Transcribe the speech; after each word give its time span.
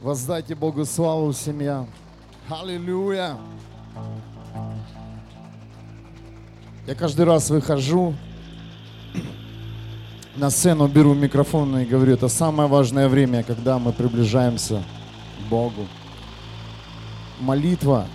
Воздайте 0.00 0.54
Богу 0.54 0.86
славу, 0.86 1.30
семья. 1.34 1.86
Аллилуйя. 2.48 3.36
Я 6.86 6.94
каждый 6.94 7.26
раз 7.26 7.50
выхожу 7.50 8.14
на 10.36 10.48
сцену, 10.48 10.88
беру 10.88 11.12
микрофон 11.12 11.80
и 11.80 11.84
говорю, 11.84 12.14
это 12.14 12.28
самое 12.28 12.66
важное 12.66 13.08
время, 13.08 13.42
когда 13.42 13.78
мы 13.78 13.92
приближаемся 13.92 14.82
к 15.38 15.50
Богу. 15.50 15.86
Молитва 17.38 18.06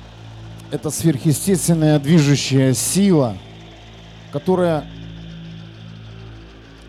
–это 0.70 0.88
сверхъестественная 0.88 1.98
движущая 1.98 2.72
сила, 2.72 3.36
которая 4.32 4.86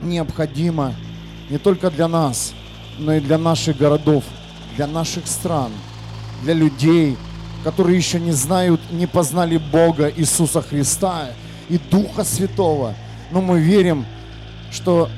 необходима 0.01 0.95
не 1.49 1.57
только 1.57 1.91
для 1.91 2.07
нас, 2.07 2.53
но 2.99 3.13
и 3.13 3.19
для 3.19 3.37
наших 3.37 3.77
городов, 3.77 4.23
для 4.75 4.87
наших 4.87 5.27
стран, 5.27 5.71
для 6.43 6.53
людей, 6.53 7.17
которые 7.63 7.97
еще 7.97 8.19
не 8.19 8.31
знают, 8.31 8.79
не 8.91 9.07
познали 9.07 9.57
Бога 9.57 10.11
Иисуса 10.15 10.61
Христа 10.61 11.29
и 11.69 11.77
Духа 11.77 12.23
Святого. 12.23 12.93
Но 13.31 13.41
мы 13.41 13.59
верим, 13.59 14.05
что 14.71 15.09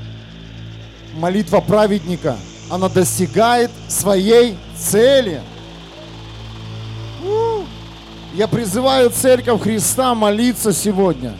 молитва 1.16 1.60
праведника, 1.60 2.38
она 2.70 2.88
достигает 2.88 3.72
своей 3.88 4.56
цели. 4.78 5.42
Я 8.34 8.48
призываю 8.48 9.10
Церковь 9.10 9.62
Христа 9.62 10.16
молиться 10.16 10.72
сегодня 10.72 11.34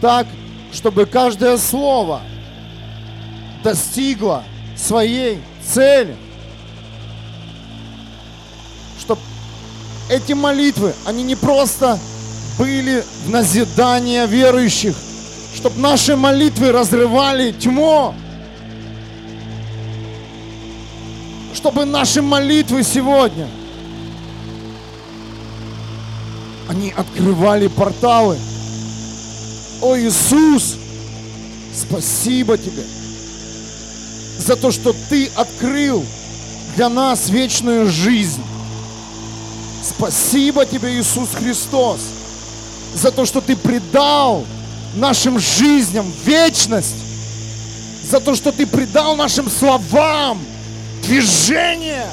так, 0.00 0.26
чтобы 0.72 1.06
каждое 1.06 1.56
слово 1.56 2.20
достигло 3.62 4.42
своей 4.76 5.38
цели. 5.72 6.16
Чтобы 9.00 9.20
эти 10.08 10.32
молитвы, 10.32 10.92
они 11.06 11.22
не 11.22 11.34
просто 11.34 11.98
были 12.58 13.02
в 13.24 13.30
назидание 13.30 14.26
верующих, 14.26 14.94
чтобы 15.54 15.80
наши 15.80 16.16
молитвы 16.16 16.72
разрывали 16.72 17.52
тьму, 17.52 18.14
чтобы 21.54 21.84
наши 21.84 22.20
молитвы 22.22 22.82
сегодня, 22.82 23.48
они 26.68 26.92
открывали 26.96 27.68
порталы. 27.68 28.38
О 29.80 29.96
Иисус, 29.96 30.76
спасибо 31.74 32.56
Тебе 32.56 32.82
за 34.42 34.56
то, 34.56 34.70
что 34.70 34.94
Ты 35.08 35.30
открыл 35.34 36.04
для 36.76 36.88
нас 36.88 37.28
вечную 37.30 37.88
жизнь. 37.88 38.42
Спасибо 39.82 40.66
Тебе, 40.66 40.98
Иисус 40.98 41.30
Христос, 41.34 42.00
за 42.94 43.10
то, 43.10 43.24
что 43.24 43.40
Ты 43.40 43.56
предал 43.56 44.44
нашим 44.96 45.38
жизням 45.38 46.10
вечность, 46.24 46.96
за 48.04 48.20
то, 48.20 48.34
что 48.34 48.52
Ты 48.52 48.66
придал 48.66 49.16
нашим 49.16 49.48
словам 49.48 50.40
движение. 51.02 52.08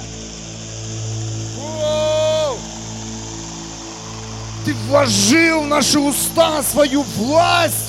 Ты 4.66 4.74
вложил 4.88 5.62
в 5.62 5.68
наши 5.68 6.00
уста 6.00 6.62
свою 6.64 7.04
власть. 7.16 7.89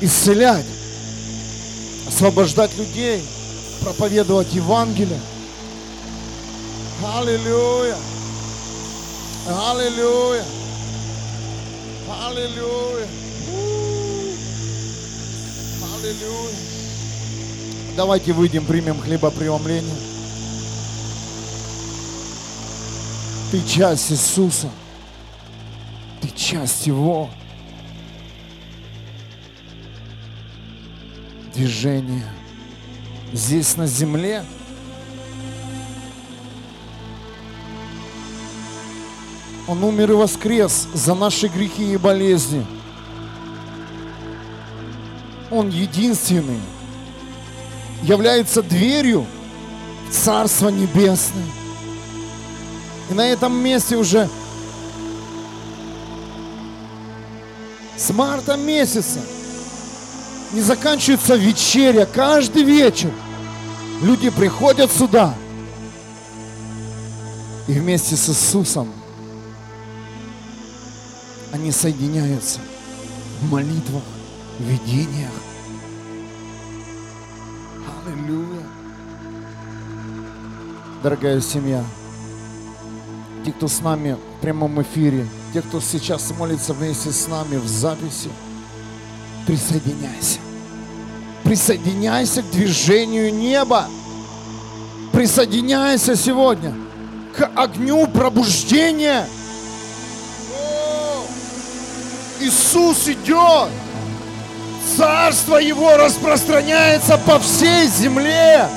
Исцелять, 0.00 0.64
освобождать 2.06 2.76
людей, 2.76 3.22
проповедовать 3.80 4.52
Евангелие. 4.52 5.20
Аллилуйя. 7.04 7.96
Аллилуйя. 9.48 10.44
Аллилуйя. 12.26 13.08
Аллилуйя. 15.94 16.54
Давайте 17.96 18.32
выйдем, 18.32 18.64
примем 18.64 19.00
хлебопреломление. 19.00 19.96
Ты 23.50 23.62
часть 23.66 24.12
Иисуса. 24.12 24.70
Ты 26.20 26.28
часть 26.36 26.86
Его. 26.86 27.30
Движение 31.58 32.22
здесь 33.32 33.76
на 33.76 33.88
земле– 33.88 34.44
Он 39.66 39.84
умер 39.84 40.12
и 40.12 40.14
воскрес 40.14 40.88
за 40.94 41.14
наши 41.14 41.48
грехи 41.48 41.92
и 41.92 41.96
болезни. 41.98 42.64
Он 45.50 45.68
единственный 45.68 46.60
является 48.02 48.62
дверью 48.62 49.26
в 50.08 50.14
Царство 50.14 50.68
Небесное. 50.68 51.44
И 53.10 53.14
на 53.14 53.26
этом 53.26 53.54
месте 53.56 53.96
уже 53.96 54.30
с 57.96 58.10
марта 58.10 58.56
месяца 58.56 59.20
не 60.52 60.60
заканчивается 60.60 61.36
вечеря. 61.36 62.06
Каждый 62.06 62.62
вечер 62.62 63.10
люди 64.02 64.30
приходят 64.30 64.90
сюда 64.90 65.34
и 67.68 67.72
вместе 67.72 68.16
с 68.16 68.30
Иисусом 68.30 68.88
они 71.52 71.70
соединяются 71.70 72.60
в 73.40 73.50
молитвах, 73.50 74.02
в 74.58 74.62
видениях. 74.62 75.30
Аллилуйя. 78.06 78.62
Дорогая 81.02 81.40
семья, 81.40 81.84
те, 83.44 83.52
кто 83.52 83.68
с 83.68 83.80
нами 83.80 84.16
в 84.38 84.40
прямом 84.40 84.80
эфире, 84.82 85.26
те, 85.52 85.62
кто 85.62 85.80
сейчас 85.80 86.32
молится 86.38 86.72
вместе 86.72 87.12
с 87.12 87.28
нами 87.28 87.56
в 87.56 87.66
записи, 87.66 88.30
присоединяйся. 89.48 90.38
Присоединяйся 91.42 92.42
к 92.42 92.50
движению 92.50 93.34
неба. 93.34 93.86
Присоединяйся 95.12 96.14
сегодня 96.14 96.72
к 97.36 97.50
огню 97.56 98.06
пробуждения– 98.06 99.26
Иисус 102.40 103.08
идет. 103.08 103.68
Царство 104.96 105.56
Его 105.56 105.96
распространяется 105.96 107.18
по 107.18 107.38
всей 107.38 107.86
земле. 107.88 108.68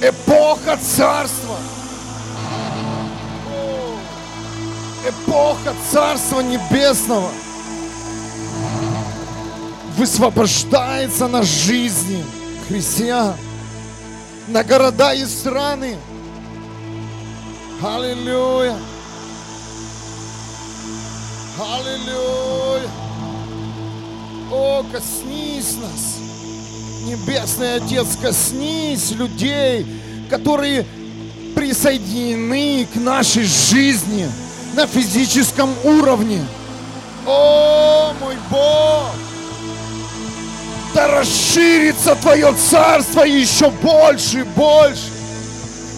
Эпоха 0.00 0.76
царства. 0.76 1.56
Эпоха 5.06 5.74
царства 5.90 6.40
небесного 6.40 7.30
высвобождается 9.96 11.28
на 11.28 11.42
жизни 11.42 12.24
христиан, 12.68 13.34
на 14.48 14.64
города 14.64 15.14
и 15.14 15.24
страны. 15.24 15.96
Аллилуйя. 17.82 18.76
Аллилуйя. 21.58 22.90
О, 24.50 24.84
коснись 24.92 25.76
нас. 25.80 26.18
Небесный 27.04 27.76
Отец, 27.76 28.16
коснись 28.20 29.12
людей, 29.12 29.86
которые 30.28 30.84
присоединены 31.54 32.86
к 32.92 32.96
нашей 32.96 33.44
жизни 33.44 34.28
на 34.74 34.86
физическом 34.86 35.70
уровне. 35.84 36.46
О, 37.26 38.12
мой 38.20 38.36
Бог! 38.50 39.12
Да 40.94 41.06
расширится 41.08 42.14
Твое 42.16 42.54
царство 42.54 43.22
еще 43.22 43.70
больше 43.70 44.40
и 44.40 44.42
больше. 44.42 45.10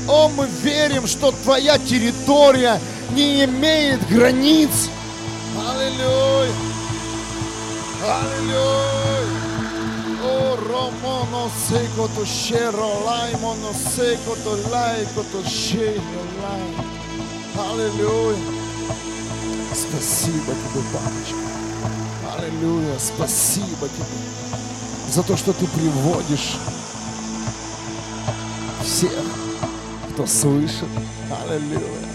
О, 0.09 0.29
мы 0.29 0.47
верим, 0.63 1.07
что 1.07 1.33
Твоя 1.45 1.79
территория 1.79 2.81
не 3.13 3.45
имеет 3.45 4.07
границ. 4.09 4.89
Аллилуйя. 5.57 6.53
Аллилуйя. 8.03 9.01
Oh, 10.23 10.55
Romono 10.55 11.51
seco 11.57 12.07
to 12.09 12.25
shero 12.27 13.05
lai 13.05 13.35
mono 13.41 13.73
seco 13.73 14.37
to 14.43 14.69
lai 14.69 15.07
to 15.15 15.43
shero 15.45 16.23
lai. 16.43 17.00
Аллилуйя. 17.59 18.37
Спасибо 19.75 20.53
тебе, 20.53 20.83
папочка. 20.93 22.39
Аллилуйя. 22.39 22.99
Спасибо 22.99 23.89
тебе 23.89 24.31
за 25.11 25.23
то, 25.25 25.37
что 25.37 25.53
ты 25.53 25.67
приводишь 25.67 26.57
всех, 28.85 29.25
кто 30.13 30.27
слышит. 30.27 30.89
Аллилуйя. 31.49 32.09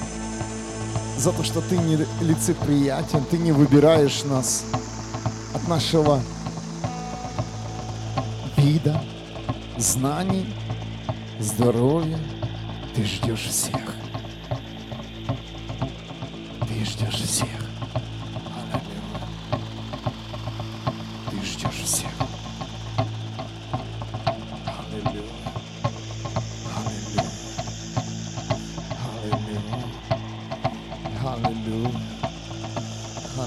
За 1.17 1.31
то, 1.31 1.43
что 1.43 1.61
ты 1.61 1.77
не 1.77 1.97
лицеприятен, 2.21 3.23
ты 3.25 3.37
не 3.37 3.51
выбираешь 3.51 4.23
нас 4.23 4.63
от 5.53 5.67
нашего 5.67 6.21
вида, 8.57 9.01
знаний, 9.77 10.53
здоровья. 11.39 12.19
Ты 12.95 13.03
ждешь 13.03 13.47
всех. 13.49 14.04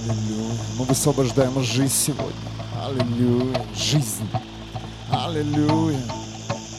Аллилуйя. 0.09 0.59
Мы 0.79 0.85
высвобождаем 0.87 1.63
жизнь 1.63 1.95
сегодня. 1.95 2.33
Аллилуйя. 2.83 3.63
Жизнь. 3.77 4.29
Аллилуйя. 5.11 6.01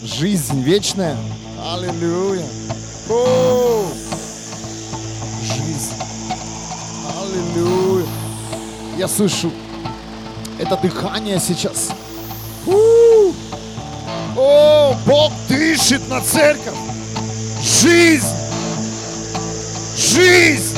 Жизнь 0.02 0.62
вечная. 0.62 1.16
Аллилуйя. 1.64 2.46
О! 3.10 3.86
Жизнь. 5.44 5.94
Аллилуйя. 7.22 8.08
Я 8.98 9.08
слышу 9.08 9.52
это 10.58 10.76
дыхание 10.78 11.40
сейчас. 11.40 11.92
У! 12.66 13.34
О, 14.36 14.96
Бог 15.06 15.32
дышит 15.48 16.08
на 16.10 16.22
церковь. 16.22 16.76
Жизнь. 17.62 18.28
Жизнь. 19.96 20.78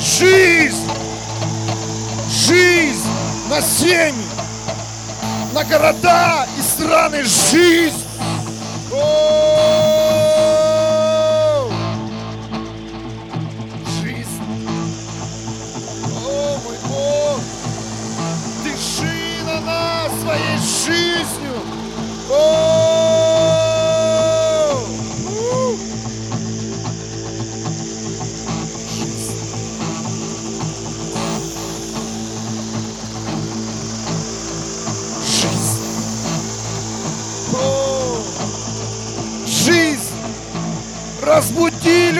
Жизнь. 0.00 0.73
На 3.54 3.62
семьи, 3.62 4.26
на 5.52 5.62
города 5.62 6.44
и 6.58 6.60
страны. 6.60 7.22
Жизнь. 7.22 8.03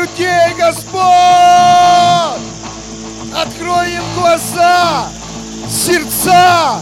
Людей, 0.05 0.55
Господь! 0.59 1.03
Открой 3.35 3.95
им 3.95 4.03
глаза, 4.17 5.09
сердца, 5.69 6.81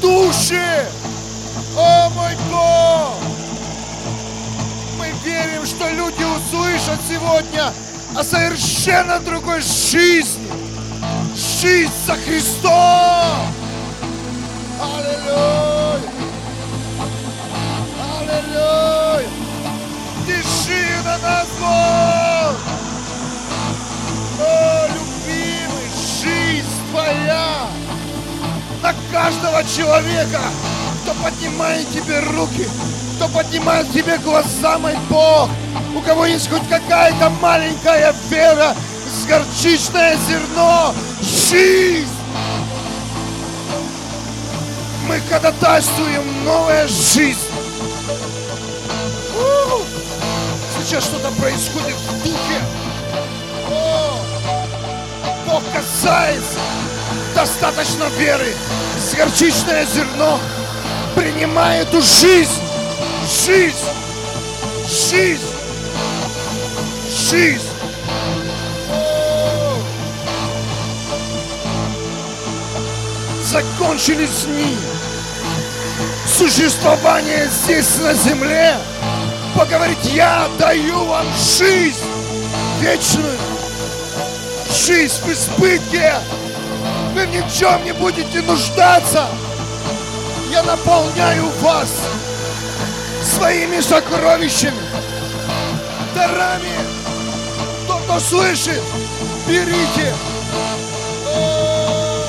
души. 0.00 0.88
О 1.76 2.08
мой 2.10 2.36
Бог! 2.50 3.16
Мы 4.98 5.10
верим, 5.24 5.66
что 5.66 5.88
люди 5.90 6.22
услышат 6.22 7.00
сегодня 7.08 7.72
о 8.16 8.22
совершенно 8.22 9.20
другой 9.20 9.60
жизни. 9.60 10.50
Жизнь 11.60 11.92
за 12.06 12.14
Христом! 12.14 12.72
Аллилуйя! 14.80 15.69
Бог! 21.60 22.56
О, 24.40 24.86
любимый, 24.88 25.90
жизнь 26.22 26.66
Твоя 26.90 27.66
на 28.82 28.94
каждого 29.12 29.62
человека, 29.64 30.40
кто 31.02 31.14
поднимает 31.22 31.86
тебе 31.90 32.20
руки, 32.20 32.66
кто 33.16 33.28
поднимает 33.28 33.92
тебе 33.92 34.16
глаза, 34.18 34.78
мой 34.78 34.96
Бог, 35.10 35.50
у 35.94 36.00
кого 36.00 36.24
есть 36.24 36.48
хоть 36.48 36.66
какая-то 36.68 37.30
маленькая 37.42 38.14
вера, 38.30 38.74
с 39.06 39.26
горчичное 39.26 40.16
зерно, 40.28 40.94
жизнь. 41.20 42.08
Мы 45.06 45.20
ходатайствуем 45.28 46.44
новая 46.44 46.86
жизнь. 46.88 47.38
Сейчас 50.90 51.04
что-то 51.04 51.30
происходит 51.40 51.94
в 51.94 52.24
духе. 52.24 52.60
О! 53.70 54.18
Бог 55.46 55.62
касается. 55.72 56.58
Достаточно 57.32 58.06
веры. 58.18 58.52
С 58.98 59.14
горчичное 59.14 59.86
зерно. 59.86 60.40
Принимай 61.14 61.82
эту 61.82 62.02
жизнь. 62.02 62.60
Жизнь. 63.46 63.76
Жизнь. 64.88 65.46
Жизнь. 67.08 67.68
О! 68.90 69.76
Закончились 73.44 74.46
дни 74.46 74.76
существования 76.26 77.48
здесь 77.48 77.98
на 77.98 78.12
земле. 78.12 78.76
Поговорить, 79.60 80.02
я 80.14 80.48
даю 80.58 81.04
вам 81.04 81.26
жизнь 81.36 82.02
вечную. 82.80 83.38
Жизнь 84.70 85.22
в 85.22 85.30
избытке. 85.30 86.14
Вы 87.12 87.26
ни 87.26 87.42
в 87.42 87.54
чем 87.54 87.84
не 87.84 87.92
будете 87.92 88.40
нуждаться. 88.40 89.26
Я 90.50 90.62
наполняю 90.62 91.46
вас 91.60 91.90
своими 93.22 93.80
сокровищами, 93.80 94.80
дарами. 96.14 96.72
Тот, 97.86 98.00
кто 98.04 98.18
слышит, 98.18 98.80
берите. 99.46 100.14
О! 101.36 102.24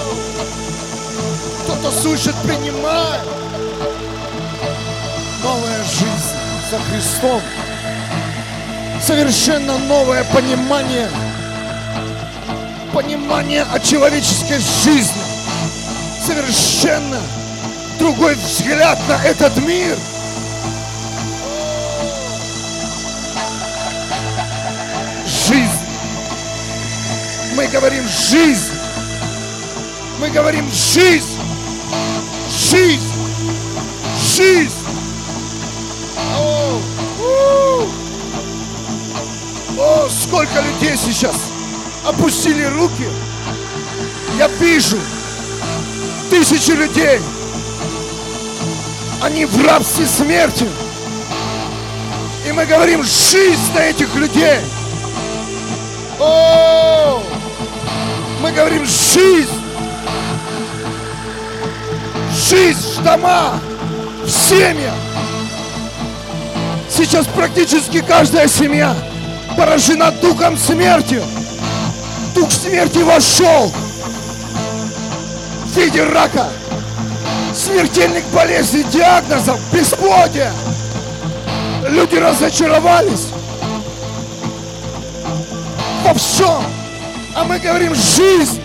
Тот, 1.66 1.78
кто 1.78 1.92
слышит, 1.92 2.36
принимай. 2.44 3.20
Новая 5.42 5.82
жизнь 5.86 6.21
за 6.72 6.80
Христом. 6.80 7.42
Совершенно 9.06 9.78
новое 9.78 10.24
понимание. 10.24 11.10
Понимание 12.94 13.64
о 13.64 13.78
человеческой 13.78 14.60
жизни. 14.60 15.22
Совершенно 16.26 17.20
другой 18.00 18.36
взгляд 18.36 18.98
на 19.10 19.22
этот 19.26 19.58
мир. 19.58 19.98
Жизнь. 25.26 25.86
Мы 27.54 27.68
говорим 27.68 28.08
жизнь. 28.08 28.72
Мы 30.22 30.30
говорим 30.30 30.72
жизнь. 30.72 31.38
Жизнь. 32.50 33.12
Жизнь. 34.38 34.81
О, 39.78 40.08
сколько 40.10 40.62
людей 40.62 40.96
сейчас 40.96 41.36
опустили 42.06 42.64
руки. 42.66 43.08
Я 44.38 44.48
вижу 44.48 44.98
тысячи 46.30 46.72
людей. 46.72 47.20
Они 49.22 49.46
в 49.46 49.66
рабстве 49.66 50.06
смерти. 50.06 50.68
И 52.48 52.52
мы 52.52 52.66
говорим 52.66 53.04
жизнь 53.04 53.74
на 53.74 53.80
этих 53.80 54.14
людей. 54.16 54.60
О, 56.20 57.22
мы 58.42 58.52
говорим 58.52 58.86
жизнь. 58.86 59.50
Жизнь 62.50 63.00
в 63.00 63.04
домах, 63.04 63.56
в 64.26 64.30
семьях. 64.30 65.11
Сейчас 67.04 67.26
практически 67.26 68.00
каждая 68.00 68.48
семья 68.48 68.96
поражена 69.58 70.12
духом 70.12 70.56
смерти. 70.56 71.20
Дух 72.36 72.52
смерти 72.52 73.00
вошел. 73.00 73.74
в 75.66 75.76
виде 75.76 76.04
рака, 76.04 76.48
смертельных 77.56 78.24
болезней, 78.26 78.84
диагнозов, 78.84 79.60
бесплодия. 79.74 80.52
Люди 81.90 82.18
разочаровались 82.18 83.30
во 86.06 86.14
всем. 86.14 86.64
А 87.34 87.44
мы 87.46 87.58
говорим 87.58 87.96
жизнь. 87.96 88.62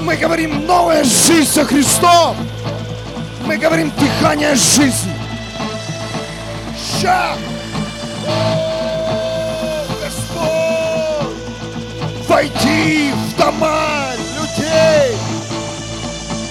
Мы 0.00 0.16
говорим 0.16 0.66
новая 0.66 1.04
жизнь 1.04 1.52
со 1.52 1.64
Христом. 1.64 2.36
Мы 3.46 3.56
говорим 3.58 3.92
дыхание 3.96 4.56
жизни. 4.56 5.07
Ща! 7.00 7.36
О, 8.26 9.84
Господь! 10.02 11.36
Войди 12.28 13.12
в 13.12 13.36
дома 13.36 14.08
людей! 14.36 15.16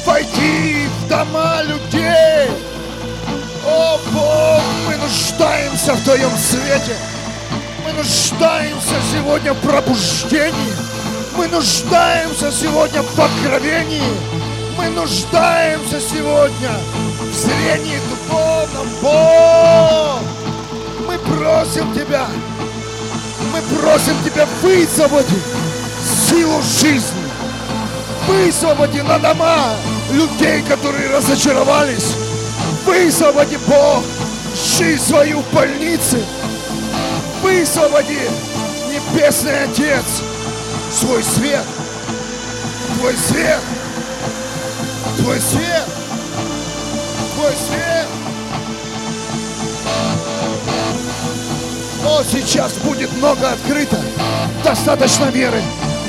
Войди 0.05 0.87
в 0.87 1.09
дома 1.09 1.63
людей! 1.63 2.49
О, 3.65 3.99
Бог, 4.13 4.61
мы 4.87 4.95
нуждаемся 4.95 5.95
в 5.95 6.03
Твоем 6.05 6.31
свете! 6.37 6.95
Мы 7.83 7.91
нуждаемся 7.91 8.95
сегодня 9.11 9.51
в 9.53 9.59
пробуждении! 9.59 10.73
Мы 11.35 11.47
нуждаемся 11.49 12.53
сегодня 12.53 13.01
в 13.01 13.19
откровении! 13.19 14.13
Мы 14.77 14.87
нуждаемся 14.91 15.99
сегодня 15.99 16.71
в 17.19 17.35
зрении 17.35 17.99
духовном! 18.09 18.87
Бог! 19.01 20.36
Просим 21.47 21.93
Тебя! 21.93 22.27
Мы 23.53 23.61
просим 23.79 24.21
Тебя 24.25 24.45
высвободи 24.61 25.33
силу 26.27 26.61
жизни! 26.61 27.23
Высвободи 28.27 29.01
на 29.01 29.17
дома 29.17 29.73
людей, 30.11 30.61
которые 30.63 31.09
разочаровались! 31.09 32.15
Высвободи, 32.85 33.57
Бог, 33.65 34.03
жизнь 34.77 35.01
свою 35.01 35.39
в 35.39 35.53
больнице! 35.53 36.21
Высвободи, 37.41 38.19
Небесный 38.91 39.63
Отец, 39.63 40.21
свой 40.91 41.23
свет! 41.23 41.63
Твой 42.99 43.15
свет! 43.15 43.61
Твой 45.17 45.39
свет! 45.39 45.85
Твой 47.35 47.53
свет! 47.53 48.26
Сейчас 52.23 52.73
будет 52.83 53.11
много 53.17 53.51
открыто. 53.51 53.99
Достаточно 54.63 55.25
веры. 55.25 55.61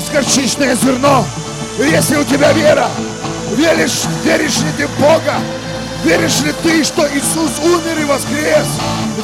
С 0.04 0.10
горчичное 0.10 0.74
зерно. 0.74 1.24
Если 1.78 2.16
у 2.16 2.24
тебя 2.24 2.52
вера, 2.52 2.88
веришь, 3.56 4.04
веришь 4.24 4.58
ли 4.58 4.72
ты 4.76 4.86
в 4.86 4.98
Бога? 4.98 5.34
Веришь 6.04 6.40
ли 6.40 6.52
ты, 6.62 6.82
что 6.84 7.06
Иисус 7.12 7.58
умер 7.62 8.00
и 8.00 8.04
воскрес? 8.04 8.66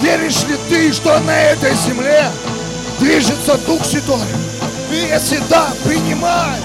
Веришь 0.03 0.43
ли 0.45 0.57
ты, 0.69 0.93
что 0.93 1.19
на 1.21 1.37
этой 1.37 1.75
земле 1.75 2.31
движется 3.01 3.57
Дух 3.67 3.85
Святой? 3.85 4.21
И 4.91 4.97
если 4.97 5.41
да, 5.49 5.69
принимай. 5.85 6.61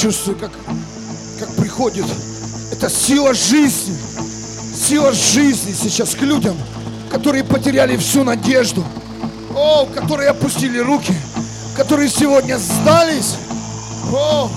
Чувствую, 0.00 0.38
как, 0.38 0.50
как 1.40 1.48
приходит 1.56 2.06
эта 2.72 2.88
сила 2.88 3.34
жизни. 3.34 3.96
Сила 4.76 5.12
жизни 5.12 5.72
сейчас 5.72 6.14
к 6.14 6.20
людям, 6.22 6.56
которые 7.10 7.42
потеряли 7.42 7.96
всю 7.96 8.22
надежду. 8.22 8.84
О, 9.56 9.86
которые 9.86 10.30
опустили 10.30 10.78
руки, 10.78 11.12
которые 11.76 12.08
сегодня 12.08 12.58
сдались. 12.58 13.34
О, 14.12 14.48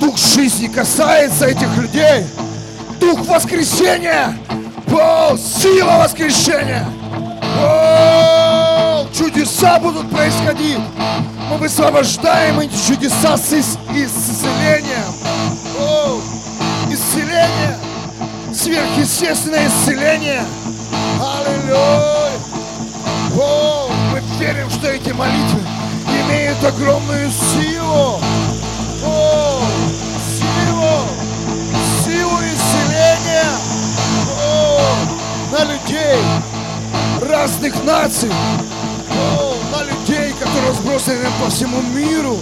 Дух 0.00 0.16
жизни 0.18 0.66
касается 0.66 1.46
этих 1.46 1.76
людей. 1.76 2.24
Дух 3.00 3.20
воскресения. 3.28 4.36
О, 4.90 5.36
сила 5.36 5.98
воскрешения. 6.02 6.88
О, 7.60 9.06
чудеса 9.16 9.78
будут 9.78 10.10
происходить. 10.10 10.78
Мы 11.50 11.56
высвобождаем 11.58 12.60
эти 12.60 12.74
чудеса 12.86 13.36
с 13.38 13.52
ис- 13.52 13.78
исцелением. 13.94 14.47
Сверхъестественное 18.78 19.66
исцеление. 19.66 20.44
Аллилуйя. 21.20 22.30
О, 23.36 23.90
мы 24.12 24.22
верим, 24.38 24.70
что 24.70 24.86
эти 24.86 25.10
молитвы 25.10 25.60
имеют 26.06 26.64
огромную 26.64 27.28
силу. 27.28 28.20
О, 29.04 29.62
силу. 30.38 31.08
Силу 32.04 32.38
исцеления. 32.38 33.50
О, 34.40 34.80
на 35.50 35.64
людей 35.64 36.22
разных 37.28 37.82
наций. 37.82 38.30
О, 39.10 39.56
на 39.72 39.82
людей, 39.82 40.32
которые 40.38 40.68
разбросаны 40.68 41.26
по 41.42 41.50
всему 41.50 41.80
миру. 41.82 42.38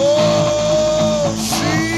О, 0.00 1.32
жизнь. 1.36 1.97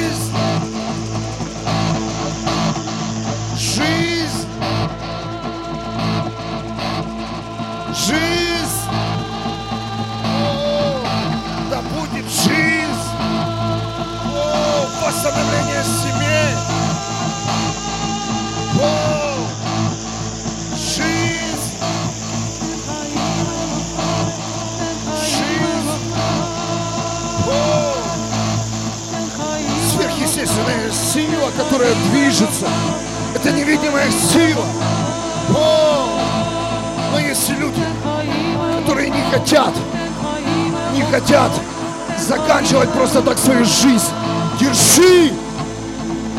Просто 43.00 43.22
так 43.22 43.38
свою 43.38 43.64
жизнь. 43.64 44.12
Держи! 44.60 45.32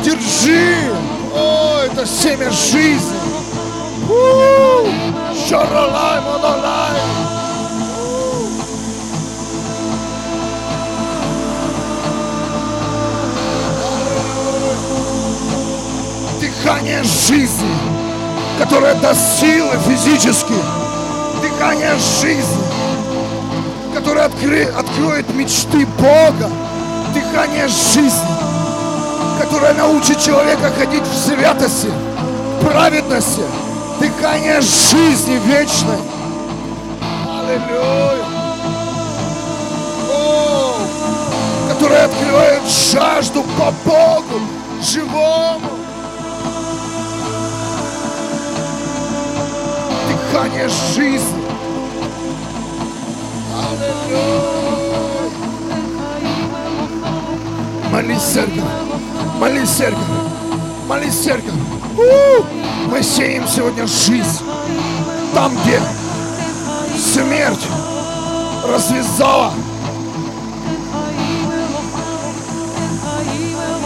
Держи! 0.04 0.76
О, 1.34 1.80
это 1.84 2.06
семя 2.06 2.50
жизни! 2.52 3.18
У, 4.08 4.86
Шаралай, 5.48 6.20
монолай! 6.20 7.00
Дыхание 16.40 17.02
жизни, 17.02 17.76
которое 18.60 18.94
даст 18.94 19.40
силы 19.40 19.72
физически. 19.88 20.54
Дыхание 21.40 21.96
жизни, 22.20 22.62
которое 23.92 24.28
откры- 24.28 24.72
откроет 25.02 25.34
мечты 25.34 25.84
Бога. 25.98 26.50
Дыхание 27.12 27.66
жизни, 27.66 28.36
которое 29.40 29.74
научит 29.74 30.20
человека 30.20 30.70
ходить 30.78 31.02
в 31.02 31.26
святости, 31.26 31.88
праведности. 32.62 33.42
Дыхание 33.98 34.60
жизни 34.60 35.40
вечной. 35.44 35.98
Аллилуйя. 37.28 38.24
О, 40.08 40.74
которое 41.68 42.04
открывает 42.04 42.62
жажду 42.92 43.42
по 43.58 43.72
Богу, 43.84 44.40
живому. 44.82 45.70
Дыхание 50.08 50.68
жизни. 50.94 51.44
Аллилуйя. 53.52 54.41
Молись, 57.92 58.22
церковь. 58.22 58.64
Молись, 59.38 59.68
церковь. 59.68 59.98
Молись, 60.88 61.12
церковь. 61.12 61.52
У! 61.98 62.90
Мы 62.90 63.02
сеем 63.02 63.46
сегодня 63.46 63.86
жизнь. 63.86 64.40
Там, 65.34 65.52
где 65.62 65.78
смерть 66.98 67.60
развязала 68.66 69.52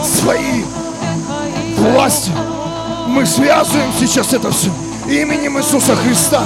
свои 0.01 0.63
власти. 1.75 2.31
Мы 3.09 3.25
связываем 3.25 3.91
сейчас 3.99 4.31
это 4.31 4.51
все 4.51 4.69
именем 5.09 5.59
Иисуса 5.59 5.97
Христа. 5.97 6.43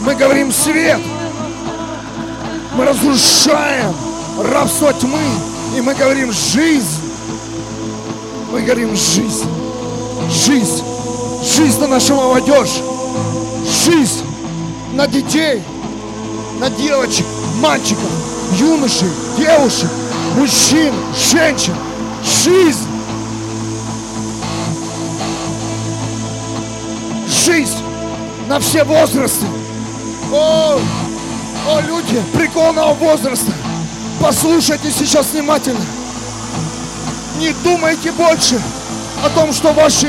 Мы 0.00 0.16
говорим 0.16 0.50
свет. 0.50 1.00
Мы 2.74 2.84
разрушаем 2.84 3.94
рабство 4.52 4.92
тьмы. 4.94 5.20
И 5.76 5.80
мы 5.80 5.94
говорим 5.94 6.32
жизнь. 6.32 7.00
Мы 8.50 8.62
говорим 8.62 8.96
жизнь. 8.96 9.48
Жизнь. 10.30 10.82
Жизнь 11.42 11.80
на 11.80 11.88
нашу 11.88 12.14
молодежь. 12.14 12.80
Жизнь 13.84 14.24
на 14.94 15.06
детей, 15.06 15.62
на 16.58 16.68
девочек, 16.70 17.24
мальчиков, 17.60 18.10
юношей, 18.58 19.08
девушек, 19.36 19.88
мужчин, 20.36 20.92
женщин. 21.30 21.74
Жизнь. 22.24 22.86
Жизнь 27.28 27.78
на 28.48 28.58
все 28.58 28.82
возрасты. 28.84 29.46
О, 30.32 30.80
о, 31.68 31.80
люди 31.82 32.20
преклонного 32.34 32.94
возраста, 32.94 33.52
послушайте 34.20 34.90
сейчас 34.90 35.32
внимательно. 35.32 35.84
Не 37.38 37.52
думайте 37.64 38.12
больше 38.12 38.60
о 39.24 39.30
том, 39.30 39.52
что 39.52 39.72
ваш 39.72 40.04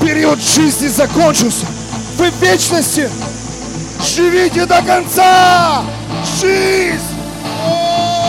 период 0.00 0.40
жизни 0.40 0.88
закончился. 0.88 1.66
Вы 2.16 2.30
в 2.30 2.42
вечности. 2.42 3.10
Живите 4.04 4.64
до 4.66 4.82
конца. 4.82 5.82
Жизнь. 6.40 7.00
О! 7.64 8.28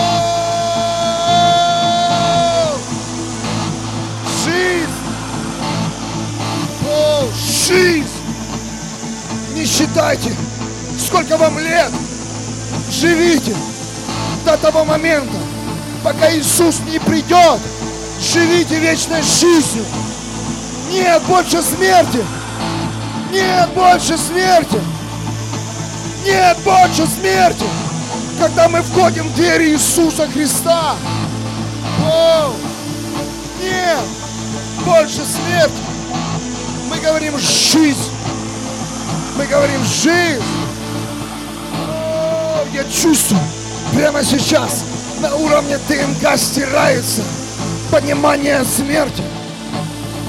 Жизнь. 4.43 4.89
О, 6.87 7.27
жизнь. 7.67 8.07
Не 9.53 9.65
считайте, 9.65 10.35
сколько 10.99 11.37
вам 11.37 11.59
лет. 11.59 11.91
Живите 12.91 13.55
до 14.45 14.57
того 14.57 14.83
момента, 14.83 15.37
пока 16.03 16.31
Иисус 16.35 16.79
не 16.91 16.99
придет. 16.99 17.59
Живите 18.19 18.79
вечной 18.79 19.21
жизнью. 19.21 19.85
Нет 20.91 21.21
больше 21.23 21.61
смерти. 21.61 22.23
Нет 23.31 23.69
больше 23.75 24.17
смерти. 24.17 24.81
Нет 26.25 26.57
больше 26.65 27.07
смерти. 27.07 27.65
Когда 28.39 28.67
мы 28.67 28.81
входим 28.81 29.27
в 29.27 29.35
двери 29.35 29.71
Иисуса 29.71 30.27
Христа. 30.27 30.95
О, 32.05 32.51
нет 33.61 33.99
больше 34.85 35.21
смерти. 35.25 35.73
Мы 36.89 36.97
говорим 36.97 37.37
жизнь. 37.37 38.09
Мы 39.37 39.45
говорим 39.45 39.83
жизнь. 39.85 40.43
Я 42.79 42.85
чувствую 42.85 43.41
прямо 43.93 44.23
сейчас 44.23 44.85
на 45.19 45.35
уровне 45.35 45.77
ДНК 45.89 46.37
стирается 46.37 47.23
понимание 47.91 48.63
смерти. 48.63 49.21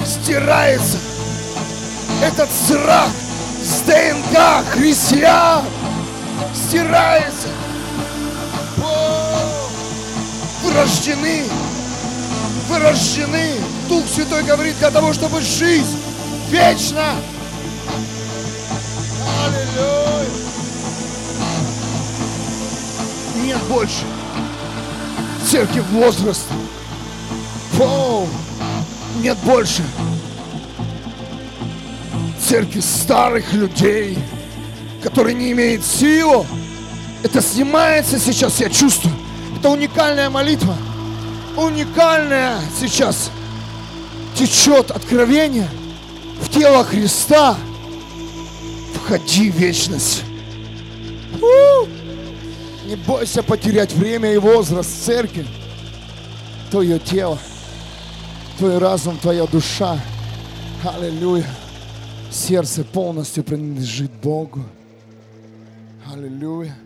Стирается 0.05 0.99
этот 2.21 2.51
страх 2.51 3.09
с 3.63 3.83
ДНК 3.83 4.67
христиан 4.73 5.63
стирается. 6.53 7.47
О, 8.83 9.69
вы 10.65 10.73
рождены, 10.73 11.45
вы 12.69 12.79
рождены. 12.81 13.55
Дух 13.89 14.05
Святой 14.13 14.43
говорит 14.43 14.77
для 14.81 14.91
того, 14.91 15.13
чтобы 15.13 15.41
жизнь 15.41 16.01
вечно. 16.49 17.15
Нет 23.51 23.63
больше 23.65 24.05
церкви 25.45 25.81
возраста. 25.91 26.55
О, 27.81 28.25
нет 29.17 29.37
больше 29.39 29.83
церкви 32.41 32.79
старых 32.79 33.53
людей, 33.53 34.17
которые 35.03 35.35
не 35.35 35.51
имеют 35.51 35.85
силу. 35.85 36.47
Это 37.25 37.43
снимается 37.43 38.21
сейчас, 38.21 38.61
я 38.61 38.71
чувствую. 38.71 39.17
Это 39.59 39.71
уникальная 39.71 40.31
молитва. 40.31 40.77
Уникальная 41.57 42.61
сейчас 42.79 43.33
течет 44.37 44.93
откровение 44.93 45.69
в 46.41 46.51
тело 46.51 46.85
Христа. 46.85 47.57
Входи 48.95 49.51
в 49.51 49.57
вечность. 49.57 50.23
Не 52.91 52.97
бойся 52.97 53.45
потерять 53.45 53.93
время 53.93 54.35
и 54.35 54.37
возраст 54.37 55.05
церкви. 55.05 55.47
Твое 56.73 56.99
тело, 56.99 57.39
твой 58.59 58.79
разум, 58.79 59.17
твоя 59.17 59.47
душа. 59.47 59.97
Аллилуйя. 60.83 61.47
Сердце 62.33 62.83
полностью 62.83 63.45
принадлежит 63.45 64.11
Богу. 64.21 64.65
Аллилуйя. 66.13 66.77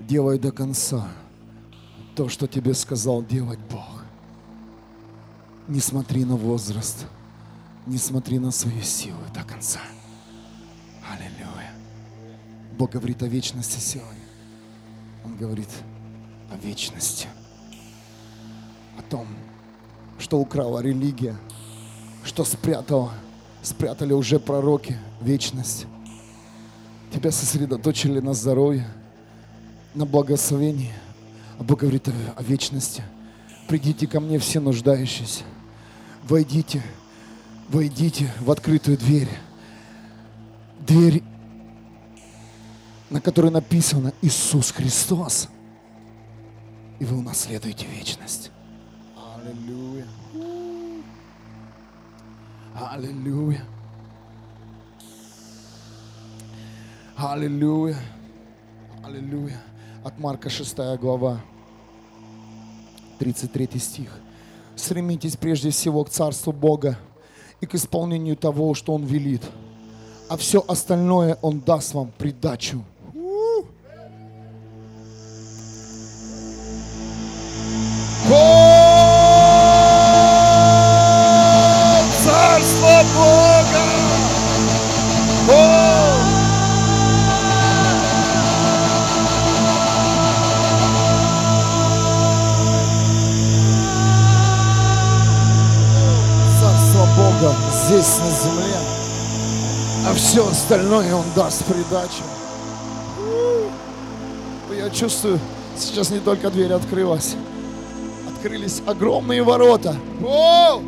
Делай 0.00 0.40
до 0.40 0.50
конца 0.50 1.06
то, 2.16 2.28
что 2.28 2.48
тебе 2.48 2.74
сказал 2.74 3.22
делать 3.22 3.60
Бог. 3.70 4.02
Не 5.68 5.78
смотри 5.78 6.24
на 6.24 6.34
возраст, 6.34 7.06
не 7.86 7.96
смотри 7.96 8.40
на 8.40 8.50
свои 8.50 8.82
силы 8.82 9.22
до 9.32 9.44
конца. 9.44 9.78
Аллилуйя. 11.08 11.39
Бог 12.80 12.92
говорит 12.92 13.22
о 13.22 13.26
вечности 13.26 13.78
сегодня. 13.78 14.24
Он 15.22 15.36
говорит 15.36 15.68
о 16.50 16.56
вечности. 16.56 17.26
О 18.96 19.02
том, 19.02 19.26
что 20.18 20.38
украла 20.38 20.80
религия, 20.80 21.36
что 22.24 22.42
спрятала 22.42 23.12
спрятали 23.60 24.14
уже 24.14 24.40
пророки 24.40 24.96
вечность. 25.20 25.84
Тебя 27.12 27.30
сосредоточили 27.30 28.18
на 28.18 28.32
здоровье, 28.32 28.88
на 29.92 30.06
благословении. 30.06 30.94
А 31.58 31.62
Бог 31.62 31.80
говорит 31.80 32.08
о, 32.08 32.12
о 32.34 32.42
вечности. 32.42 33.02
Придите 33.68 34.06
ко 34.06 34.20
мне 34.20 34.38
все 34.38 34.58
нуждающиеся. 34.58 35.44
Войдите, 36.26 36.82
войдите 37.68 38.32
в 38.40 38.50
открытую 38.50 38.96
дверь. 38.96 39.28
Дверь, 40.86 41.22
на 43.10 43.20
которой 43.20 43.50
написано 43.50 44.12
Иисус 44.22 44.70
Христос. 44.70 45.48
И 47.00 47.04
вы 47.04 47.18
унаследуете 47.18 47.86
вечность. 47.86 48.50
Аллилуйя. 49.16 50.06
Аллилуйя. 52.74 53.64
Аллилуйя. 57.16 57.96
Аллилуйя. 59.02 59.60
От 60.04 60.18
Марка 60.18 60.48
6 60.48 60.76
глава, 60.98 61.40
33 63.18 63.78
стих. 63.78 64.18
Стремитесь 64.76 65.36
прежде 65.36 65.70
всего 65.70 66.04
к 66.04 66.10
Царству 66.10 66.52
Бога 66.52 66.98
и 67.60 67.66
к 67.66 67.74
исполнению 67.74 68.36
того, 68.36 68.72
что 68.74 68.94
Он 68.94 69.04
велит. 69.04 69.42
А 70.28 70.36
все 70.36 70.64
остальное 70.66 71.36
Он 71.42 71.60
даст 71.60 71.92
вам 71.92 72.12
придачу. 72.16 72.82
Все 100.30 100.48
остальное 100.48 101.12
Он 101.12 101.24
даст 101.34 101.64
придачу. 101.64 102.22
Я 104.70 104.88
чувствую, 104.90 105.40
сейчас 105.76 106.10
не 106.10 106.20
только 106.20 106.50
дверь 106.50 106.72
открылась, 106.72 107.34
открылись 108.28 108.80
огромные 108.86 109.42
ворота. 109.42 109.96
О! 110.24 110.80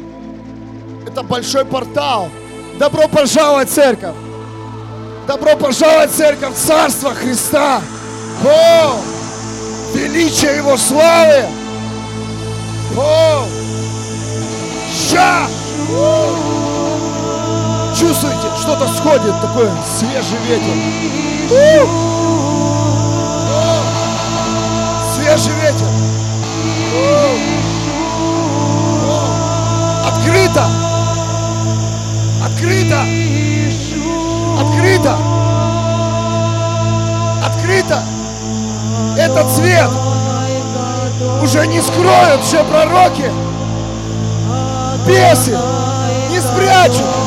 Это 1.04 1.24
большой 1.24 1.64
портал. 1.64 2.28
Добро 2.78 3.08
пожаловать, 3.08 3.68
церковь! 3.68 4.14
Добро 5.26 5.56
пожаловать, 5.56 6.12
церковь, 6.12 6.54
Царство 6.54 7.12
Христа! 7.12 7.82
О! 8.44 8.96
Величие 9.92 10.58
Его 10.58 10.76
славы! 10.76 11.46
О! 12.96 13.44
Ща! 15.10 15.48
Чувствуете, 17.98 18.41
что-то 18.62 18.86
сходит, 18.86 19.40
такой 19.40 19.68
свежий 19.84 20.38
ветер. 20.46 20.76
Свежий 25.12 25.52
ветер. 25.54 25.88
Открыто! 30.06 30.66
Открыто! 32.44 33.00
Открыто! 34.60 35.16
Открыто! 37.44 38.02
Этот 39.18 39.50
цвет 39.50 39.90
уже 41.42 41.66
не 41.66 41.80
скроют 41.80 42.44
все 42.44 42.62
пророки. 42.62 43.28
Бесы 45.04 45.58
не 46.30 46.40
спрячут 46.40 47.21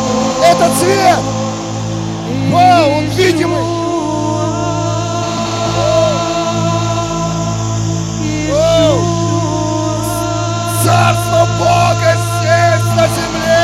этот 0.52 0.74
цвет. 0.78 1.20
Вау, 2.52 2.92
он 2.98 3.06
видимый. 3.06 3.64
Вау. 8.52 9.00
Царство 10.84 11.48
Бога 11.58 12.16
здесь 12.16 12.88
на 12.96 13.08
земле. 13.08 13.64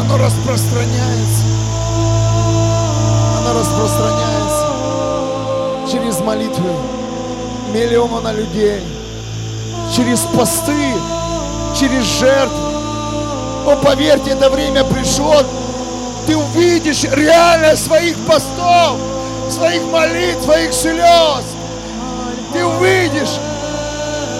Оно 0.00 0.18
распространяется. 0.18 1.44
Оно 3.38 3.58
распространяется 3.58 4.66
через 5.90 6.20
молитвы 6.20 6.72
миллиона 7.72 8.32
людей, 8.32 8.80
через 9.94 10.20
посты, 10.20 10.94
через 11.82 12.04
жертвы. 12.04 12.72
О, 13.66 13.76
поверьте, 13.82 14.30
это 14.30 14.48
время 14.50 14.84
пришло. 14.84 15.42
Ты 16.26 16.36
увидишь 16.36 17.02
реальность 17.02 17.86
своих 17.86 18.16
постов, 18.24 18.98
своих 19.50 19.82
молитв, 19.90 20.44
своих 20.44 20.72
слез. 20.72 21.44
Ты 22.52 22.64
увидишь, 22.64 23.36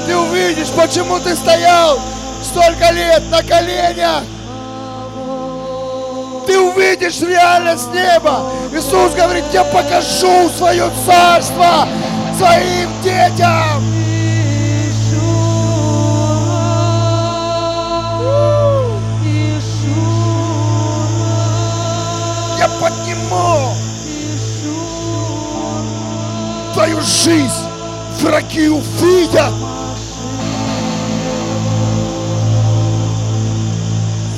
ты 0.07 0.17
увидишь, 0.17 0.69
почему 0.69 1.19
ты 1.19 1.35
стоял 1.35 1.99
столько 2.45 2.93
лет 2.93 3.23
на 3.29 3.43
коленях. 3.43 4.23
Ты 6.47 6.61
увидишь 6.61 7.21
реальность 7.23 7.93
неба. 7.93 8.43
Иисус 8.73 9.15
говорит, 9.15 9.45
я 9.53 9.65
покажу 9.65 10.49
свое 10.57 10.89
царство 11.07 11.89
своим 12.37 12.89
детям. 13.03 14.02
Жизнь. 27.03 27.67
Враги 28.21 28.69
увидят. 28.69 29.53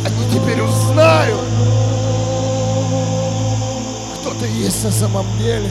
Они 0.05 0.31
теперь 0.33 0.61
узнают, 0.63 1.41
кто 4.21 4.31
ты 4.41 4.47
есть 4.47 4.85
на 4.85 4.91
самом 4.91 5.27
деле, 5.39 5.71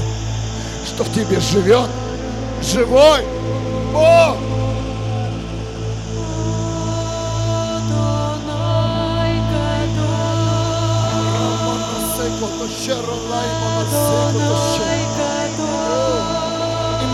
что 0.85 1.03
в 1.03 1.11
тебе 1.13 1.39
живет 1.39 1.89
живой 2.61 3.21
Бог. 3.91 4.42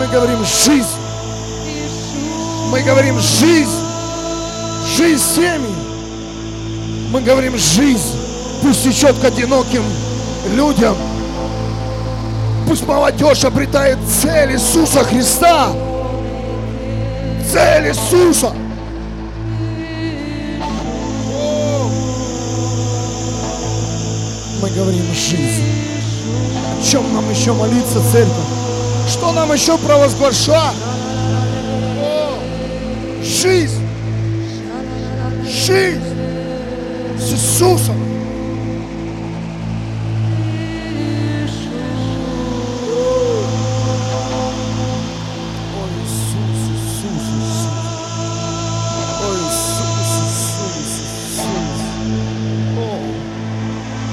Говорим 0.10 0.44
жизнь. 0.44 0.88
Мы 2.72 2.82
говорим 2.82 3.20
жизнь. 3.20 3.70
Жизнь 4.98 5.24
семьи. 5.36 5.76
Мы 7.12 7.22
говорим 7.22 7.58
жизнь. 7.58 8.18
Пусть 8.62 8.84
течет 8.84 9.18
к 9.20 9.26
одиноким 9.26 9.84
людям. 10.54 10.96
Пусть 12.68 12.86
молодежь 12.86 13.44
обретает 13.44 13.98
цель 14.22 14.54
Иисуса 14.54 15.04
Христа. 15.04 15.72
Цель 17.52 17.88
Иисуса. 17.88 18.54
Мы 24.62 24.70
говорим 24.70 25.06
жизнь. 25.14 25.64
О 26.80 26.84
чем 26.84 27.14
нам 27.14 27.30
еще 27.30 27.54
молиться, 27.54 28.02
церковь? 28.12 28.59
Что 29.10 29.32
нам 29.32 29.52
еще 29.52 29.76
провозглашать? 29.80 30.76
О, 31.98 32.38
Жизнь. 33.24 33.84
Жизнь 35.46 36.00
с 37.18 37.32
Иисусом. 37.34 37.96
Ой, 45.74 45.90
Иисус, 46.04 46.60
Иисус, 46.70 47.26
Иисус. 47.34 47.68
Ой, 49.26 49.38
Иисус, 49.48 50.10
Иисус, 50.22 51.02
Иисус. 51.26 51.82
О, 52.78 52.80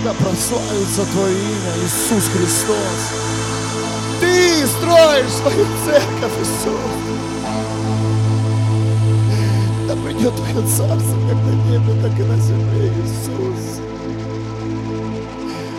да 0.05 0.13
прославится 0.15 1.05
Твое 1.13 1.35
имя, 1.35 1.73
Иисус 1.85 2.25
Христос. 2.33 3.56
Ты 4.37 4.67
строишь 4.67 5.31
свою 5.31 5.67
церковь, 5.87 6.33
Иисус. 6.41 6.81
Да 9.89 9.97
придет 9.97 10.37
Твое 10.37 10.67
царство, 10.67 11.17
как 11.27 11.39
на 11.43 11.53
небе, 11.71 12.03
так 12.03 12.19
и 12.19 12.23
на 12.23 12.37
земле, 12.37 12.93
Иисус. 13.03 13.81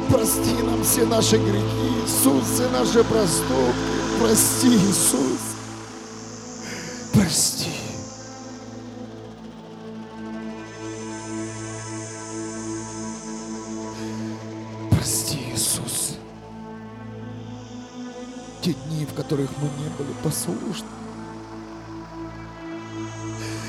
Прости 0.09 0.63
нам 0.63 0.83
все 0.83 1.05
наши 1.05 1.37
грехи, 1.37 1.91
Иисус, 2.03 2.45
все 2.51 2.67
наши 2.69 3.03
проступки. 3.03 3.75
Прости, 4.19 4.69
Иисус. 4.69 5.39
Прости. 7.13 7.56
Которых 19.27 19.49
мы 19.61 19.67
не 19.83 19.89
были 19.97 20.13
послушны. 20.23 20.87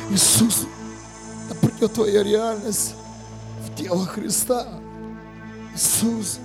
Иисус, 0.08 0.66
да 1.48 1.54
придет 1.56 1.92
Твоя 1.94 2.22
реальность 2.22 2.94
в 3.66 3.74
тело 3.74 4.06
Христа. 4.06 4.68
Иисус. 5.74 6.38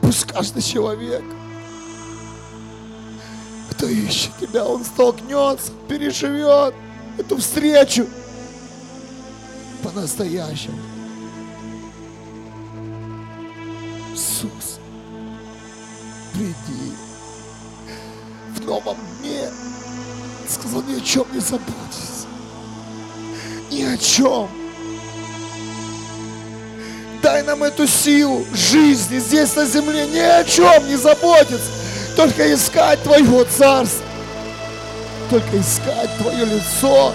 Пусть 0.00 0.24
каждый 0.24 0.62
человек, 0.62 1.22
кто 3.72 3.86
ищет 3.88 4.30
Тебя, 4.40 4.64
он 4.64 4.86
столкнется, 4.86 5.70
переживет 5.86 6.74
эту 7.18 7.36
встречу 7.36 8.06
по-настоящему. 9.82 10.95
Иисус, 14.36 14.78
приди 16.34 16.92
в 18.54 18.66
новом 18.66 18.96
дне. 19.20 19.48
Сказал, 20.48 20.82
ни 20.82 20.98
о 20.98 21.00
чем 21.00 21.24
не 21.32 21.40
заботьтесь. 21.40 22.26
Ни 23.70 23.82
о 23.82 23.96
чем. 23.96 24.48
Дай 27.22 27.42
нам 27.44 27.62
эту 27.62 27.86
силу 27.86 28.44
жизни 28.52 29.18
здесь 29.18 29.56
на 29.56 29.64
земле. 29.64 30.06
Ни 30.06 30.18
о 30.18 30.44
чем 30.44 30.86
не 30.86 30.96
заботиться. 30.96 31.70
Только 32.14 32.52
искать 32.52 33.02
Твоего 33.02 33.44
Царства. 33.44 34.04
Только 35.30 35.58
искать 35.58 36.10
Твое 36.18 36.44
лицо. 36.44 37.12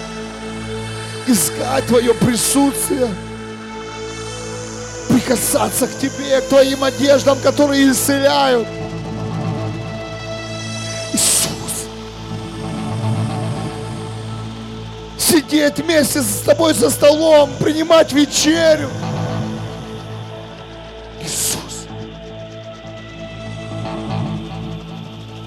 Искать 1.28 1.86
Твое 1.86 2.14
присутствие 2.14 3.08
прикасаться 5.22 5.86
к 5.86 5.98
Тебе, 5.98 6.40
к 6.40 6.48
Твоим 6.48 6.84
одеждам, 6.84 7.38
которые 7.40 7.90
исцеляют. 7.90 8.66
Иисус, 11.12 11.86
сидеть 15.18 15.78
вместе 15.78 16.22
с 16.22 16.42
Тобой 16.44 16.74
за 16.74 16.90
столом, 16.90 17.50
принимать 17.58 18.12
вечерю. 18.12 18.90
Иисус, 21.22 21.86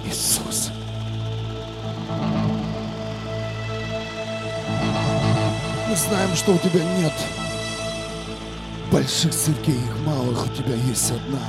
Иисус, 0.06 0.70
мы 5.90 5.96
знаем, 5.96 6.36
что 6.36 6.54
у 6.54 6.58
Тебя 6.60 6.84
нет 6.98 7.14
больших 8.96 9.36
церквей, 9.36 9.76
их 9.76 10.00
малых, 10.06 10.46
у 10.46 10.50
тебя 10.56 10.74
есть 10.74 11.12
одна. 11.12 11.42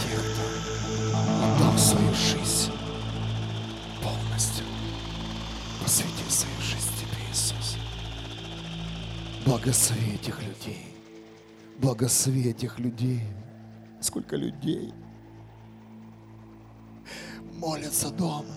Тех, 0.00 0.18
кто 0.18 1.44
отдал 1.44 1.78
свою 1.78 2.14
жизнь 2.14 2.72
полностью. 4.02 4.64
Посвятил 5.82 6.30
свою 6.30 6.58
жизнь 6.62 6.88
тебе, 6.98 7.18
Иисус. 7.30 7.76
Благослови 9.44 10.14
этих 10.14 10.42
людей. 10.42 10.86
Благослови 11.76 12.48
этих 12.48 12.78
людей. 12.78 13.20
Сколько 14.00 14.36
людей 14.36 14.90
молятся 17.58 18.08
дома, 18.08 18.54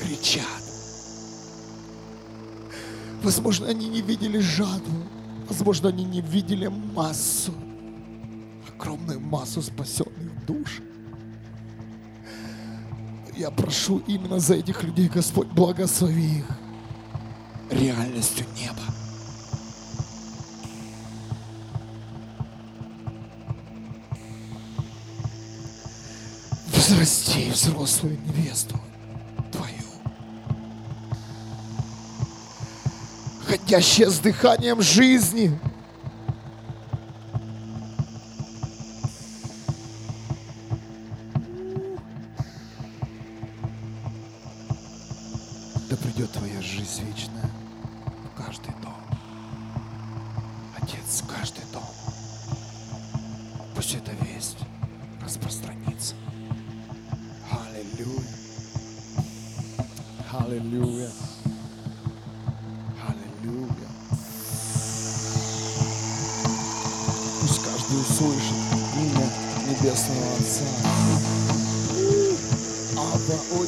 кричат. 0.00 0.64
Возможно, 3.22 3.68
они 3.68 3.88
не 3.88 4.02
видели 4.02 4.40
жатву. 4.40 5.17
Возможно, 5.48 5.88
они 5.88 6.04
не 6.04 6.20
видели 6.20 6.66
массу, 6.66 7.52
огромную 8.68 9.18
массу 9.18 9.62
спасенных 9.62 10.46
душ. 10.46 10.80
Я 13.34 13.50
прошу 13.50 13.98
именно 14.06 14.40
за 14.40 14.54
этих 14.54 14.82
людей, 14.82 15.08
Господь, 15.08 15.48
благослови 15.48 16.40
их 16.40 16.46
реальностью 17.70 18.46
неба. 18.56 18.82
Взрасти 26.74 27.50
взрослую 27.50 28.18
невесту 28.26 28.78
Ходящая 33.48 34.10
с 34.10 34.18
дыханием 34.18 34.82
жизни. 34.82 35.58
Да 45.88 45.96
придет 45.96 46.30
твоя 46.32 46.60
жизнь 46.60 47.04
вечная 47.06 47.50
в 48.34 48.36
каждый 48.36 48.74
дом. 48.82 48.92
Отец, 50.76 51.22
в 51.22 51.26
каждый 51.26 51.64
дом. 51.72 51.82
Пусть 53.74 53.94
эта 53.94 54.12
весть 54.26 54.58
o 73.50 73.64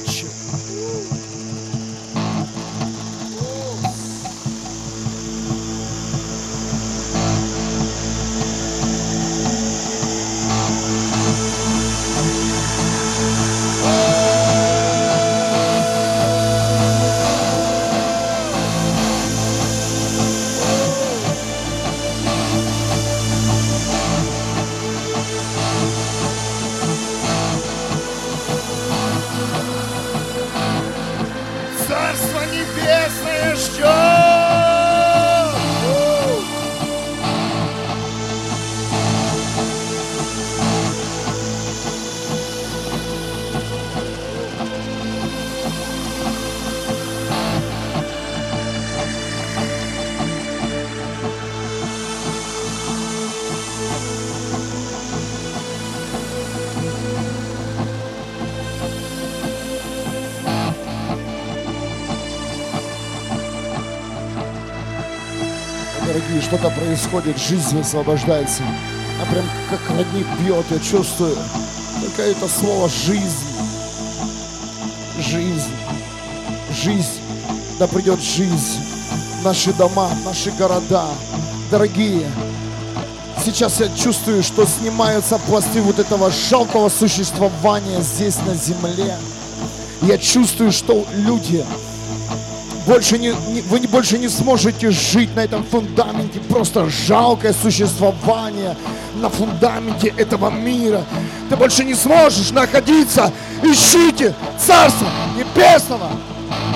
что-то 66.51 66.71
происходит, 66.71 67.39
жизнь 67.39 67.77
высвобождается. 67.77 68.65
А 69.23 69.33
прям 69.33 69.45
как 69.71 69.79
родник 69.89 70.27
бьет, 70.41 70.67
я 70.71 70.81
чувствую. 70.81 71.37
Только 72.01 72.23
это 72.23 72.49
слово 72.49 72.89
жизнь. 72.89 73.47
Жизнь. 75.21 75.71
Жизнь. 76.83 77.21
Да 77.79 77.87
придет 77.87 78.21
жизнь. 78.21 78.81
Наши 79.45 79.73
дома, 79.75 80.11
наши 80.25 80.51
города. 80.51 81.07
Дорогие, 81.71 82.29
сейчас 83.45 83.79
я 83.79 83.89
чувствую, 83.97 84.43
что 84.43 84.67
снимаются 84.67 85.39
пласты 85.39 85.81
вот 85.81 86.01
этого 86.01 86.33
жалкого 86.33 86.89
существования 86.89 88.01
здесь 88.01 88.39
на 88.39 88.57
земле. 88.57 89.17
Я 90.03 90.19
чувствую, 90.19 90.73
что 90.73 91.07
люди 91.13 91.65
больше 92.91 93.19
не, 93.19 93.29
не- 93.29 93.61
вы 93.61 93.79
больше 93.87 94.19
не 94.19 94.29
сможете 94.29 94.91
жить 94.91 95.35
на 95.37 95.45
этом 95.45 95.63
фундаменте, 95.63 96.41
просто 96.41 96.91
жалкое 96.91 97.53
существование 97.53 98.77
на 99.15 99.31
фундаменте 99.31 100.13
этого 100.17 100.51
мира. 100.51 101.05
Ты 101.49 101.57
больше 101.57 101.85
не 101.85 101.95
сможешь 101.95 102.51
находиться. 102.51 103.33
Ищите 103.63 104.35
Царство 104.59 105.07
Небесного. 105.37 106.11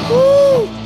У! 0.09 0.84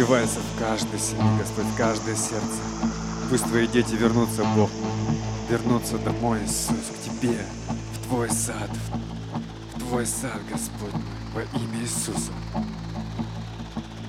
Свет 0.00 0.06
изливается 0.06 0.40
в 0.40 0.58
каждой 0.58 0.98
семье, 0.98 1.38
Господь, 1.38 1.64
в 1.64 1.76
каждое 1.76 2.16
сердце. 2.16 2.60
Пусть 3.28 3.44
Твои 3.44 3.66
дети 3.66 3.94
вернутся, 3.94 4.44
Бог. 4.56 4.70
Вернутся 5.50 5.98
домой, 5.98 6.38
Иисус, 6.44 6.76
к 6.90 7.10
Тебе, 7.10 7.38
в 7.92 8.06
Твой 8.06 8.30
сад, 8.30 8.70
в, 9.74 9.80
Твой 9.80 10.06
сад, 10.06 10.40
Господь, 10.50 11.00
во 11.34 11.42
имя 11.42 11.82
Иисуса. 11.82 12.32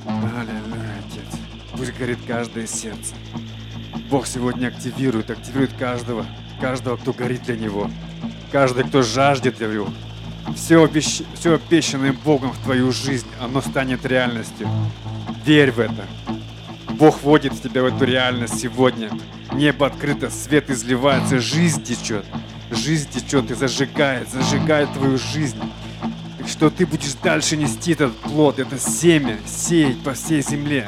Аллилуйя, 0.06 0.99
Отец. 0.99 1.39
Пусть 1.75 1.97
горит 1.97 2.19
каждое 2.27 2.67
сердце. 2.67 3.15
Бог 4.10 4.27
сегодня 4.27 4.67
активирует, 4.67 5.30
активирует 5.30 5.73
каждого, 5.73 6.25
каждого, 6.60 6.97
кто 6.97 7.12
горит 7.12 7.43
для 7.43 7.58
Него, 7.58 7.89
каждый, 8.51 8.86
кто 8.86 9.01
жаждет 9.01 9.58
для 9.58 9.67
Него. 9.67 9.89
Все, 10.56 10.84
обещ... 10.84 11.21
все 11.36 11.56
обещанное 11.56 12.13
Богом 12.13 12.51
в 12.51 12.58
твою 12.60 12.91
жизнь, 12.91 13.27
оно 13.39 13.62
станет 13.62 14.06
реальностью. 14.06 14.67
Верь 15.45 15.71
в 15.71 15.80
это. 15.80 16.06
Бог 16.91 17.23
вводит 17.23 17.60
тебя 17.62 17.82
в 17.82 17.86
эту 17.86 18.06
реальность 18.06 18.60
сегодня. 18.60 19.10
Небо 19.54 19.88
открыто, 19.88 20.30
свет 20.30 20.69
изливается, 20.69 21.39
жизнь 21.39 21.84
течет. 21.84 22.25
Жизнь 22.69 23.10
течет 23.10 23.49
и 23.49 23.56
зажигает, 23.56 24.30
зажигает 24.30 24.93
твою 24.93 25.17
жизнь. 25.17 25.58
И 26.45 26.47
что 26.47 26.69
ты 26.69 26.86
будешь 26.86 27.13
дальше 27.15 27.58
нести 27.58 27.93
этот 27.93 28.15
плод, 28.17 28.60
это 28.60 28.77
семя, 28.77 29.38
сеять 29.47 30.01
по 30.04 30.13
всей 30.13 30.43
земле. 30.43 30.88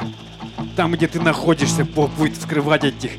Там, 0.76 0.92
где 0.92 1.08
ты 1.08 1.20
находишься, 1.20 1.84
Бог 1.84 2.10
будет 2.12 2.36
вскрывать 2.36 2.84
этих 2.84 3.10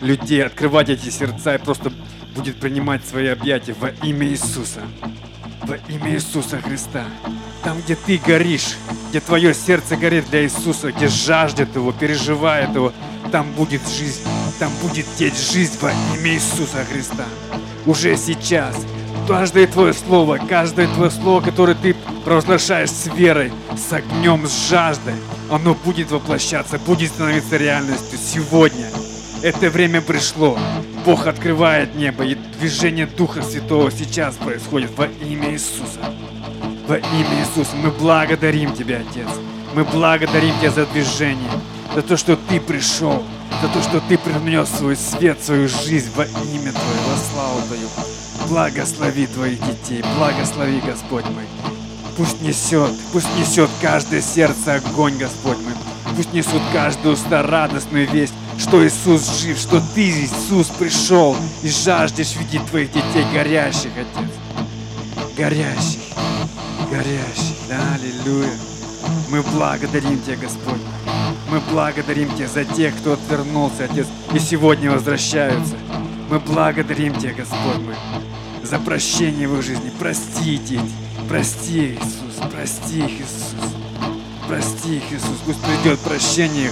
людей, 0.00 0.44
открывать 0.44 0.90
эти 0.90 1.10
сердца 1.10 1.56
и 1.56 1.58
просто 1.58 1.92
будет 2.36 2.56
принимать 2.56 3.04
свои 3.04 3.26
объятия 3.26 3.74
во 3.78 3.88
имя 4.06 4.28
Иисуса. 4.28 4.82
Во 5.62 5.76
имя 5.92 6.14
Иисуса 6.14 6.60
Христа. 6.60 7.04
Там, 7.64 7.80
где 7.80 7.96
ты 7.96 8.18
горишь, 8.18 8.76
где 9.08 9.20
твое 9.20 9.54
сердце 9.54 9.96
горит 9.96 10.28
для 10.28 10.44
Иисуса, 10.44 10.92
где 10.92 11.08
жаждет 11.08 11.74
Его, 11.74 11.92
переживает 11.92 12.74
Его, 12.74 12.92
там 13.32 13.50
будет 13.52 13.80
жизнь, 13.88 14.20
там 14.58 14.70
будет 14.82 15.06
течь 15.16 15.34
жизнь 15.34 15.78
во 15.80 15.90
имя 15.90 16.34
Иисуса 16.34 16.84
Христа. 16.92 17.24
Уже 17.86 18.16
сейчас. 18.18 18.76
Каждое 19.26 19.66
твое 19.66 19.94
слово, 19.94 20.38
каждое 20.46 20.86
твое 20.88 21.10
слово, 21.10 21.40
которое 21.40 21.74
ты 21.74 21.96
провозглашаешь 22.26 22.90
с 22.90 23.06
верой, 23.06 23.50
с 23.74 23.90
огнем, 23.94 24.46
с 24.46 24.68
жаждой, 24.68 25.14
оно 25.50 25.74
будет 25.74 26.10
воплощаться, 26.10 26.78
будет 26.78 27.10
становиться 27.10 27.56
реальностью 27.56 28.18
сегодня. 28.18 28.90
Это 29.42 29.70
время 29.70 30.02
пришло. 30.02 30.58
Бог 31.06 31.26
открывает 31.26 31.94
небо, 31.94 32.24
и 32.24 32.34
движение 32.58 33.06
Духа 33.06 33.42
Святого 33.42 33.90
сейчас 33.90 34.34
происходит 34.36 34.90
во 34.96 35.06
имя 35.06 35.52
Иисуса. 35.52 36.00
Во 36.86 36.96
имя 36.96 37.40
Иисуса 37.40 37.74
мы 37.76 37.90
благодарим 37.90 38.74
Тебя, 38.74 38.98
Отец. 38.98 39.28
Мы 39.74 39.84
благодарим 39.84 40.54
Тебя 40.58 40.70
за 40.70 40.84
движение, 40.84 41.50
за 41.94 42.02
то, 42.02 42.18
что 42.18 42.36
Ты 42.36 42.60
пришел, 42.60 43.22
за 43.62 43.68
то, 43.68 43.82
что 43.82 44.02
Ты 44.06 44.18
принес 44.18 44.68
свой 44.68 44.94
свет, 44.94 45.42
свою 45.42 45.66
жизнь 45.66 46.10
во 46.14 46.24
имя 46.24 46.72
Твое, 46.72 47.00
во 47.08 47.16
славу 47.32 47.60
Твою. 47.66 47.88
Благослови 48.50 49.26
Твоих 49.26 49.60
детей, 49.66 50.04
благослови, 50.18 50.82
Господь 50.86 51.24
мой. 51.24 51.44
Пусть 52.18 52.42
несет, 52.42 52.90
пусть 53.14 53.34
несет 53.38 53.70
каждое 53.80 54.20
сердце 54.20 54.74
огонь, 54.74 55.16
Господь 55.16 55.58
мой. 55.58 55.72
Пусть 56.14 56.34
несут 56.34 56.60
каждую 56.74 57.14
уста 57.14 57.42
радостную 57.42 58.06
весть, 58.10 58.34
что 58.58 58.86
Иисус 58.86 59.40
жив, 59.40 59.58
что 59.58 59.82
Ты, 59.94 60.10
Иисус, 60.10 60.66
пришел 60.66 61.34
и 61.62 61.68
жаждешь 61.70 62.36
видеть 62.36 62.66
Твоих 62.66 62.92
детей 62.92 63.24
горящих, 63.32 63.90
Отец. 63.96 64.30
Горящих, 65.36 66.02
горящих. 66.94 67.56
Аллилуйя. 67.70 68.50
Мы 69.30 69.42
благодарим 69.42 70.20
Тебя, 70.22 70.36
Господь. 70.36 70.80
Мы 71.50 71.60
благодарим 71.72 72.32
Тебя 72.34 72.48
за 72.48 72.64
тех, 72.64 72.96
кто 72.96 73.14
отвернулся, 73.14 73.84
Отец, 73.84 74.06
и 74.32 74.38
сегодня 74.38 74.90
возвращаются. 74.90 75.74
Мы 76.30 76.38
благодарим 76.38 77.14
Тебя, 77.18 77.34
Господь 77.34 77.78
мой, 77.78 77.96
за 78.62 78.78
прощение 78.78 79.48
в 79.48 79.58
их 79.58 79.64
жизни. 79.64 79.90
Простите, 79.98 80.80
прости, 81.28 81.94
Иисус, 81.94 82.50
прости 82.52 82.98
их, 83.00 83.20
Иисус. 83.20 83.72
Прости 84.48 84.96
их, 84.96 85.12
Иисус. 85.12 85.38
Пусть 85.44 85.60
придет 85.60 85.98
прощение, 86.00 86.70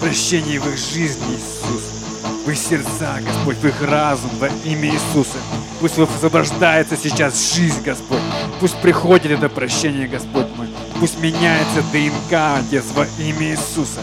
прощение 0.00 0.58
в 0.58 0.66
их 0.66 0.76
жизни, 0.76 1.34
Иисус. 1.34 2.00
В 2.44 2.50
их 2.50 2.58
сердца, 2.58 3.20
Господь, 3.24 3.56
в 3.58 3.66
их 3.66 3.82
разум, 3.82 4.30
во 4.40 4.48
имя 4.64 4.88
Иисуса. 4.88 5.38
Пусть 5.80 5.96
высвобождается 5.96 6.96
сейчас 6.96 7.54
жизнь, 7.54 7.82
Господь. 7.84 8.20
Пусть 8.60 8.76
приходит 8.82 9.32
это 9.32 9.48
прощение, 9.48 10.06
Господь 10.06 10.46
мой. 10.58 10.66
Пусть 10.98 11.18
меняется 11.18 11.82
ДНК, 11.94 12.58
Отец, 12.58 12.84
во 12.94 13.06
имя 13.18 13.52
Иисуса. 13.52 14.02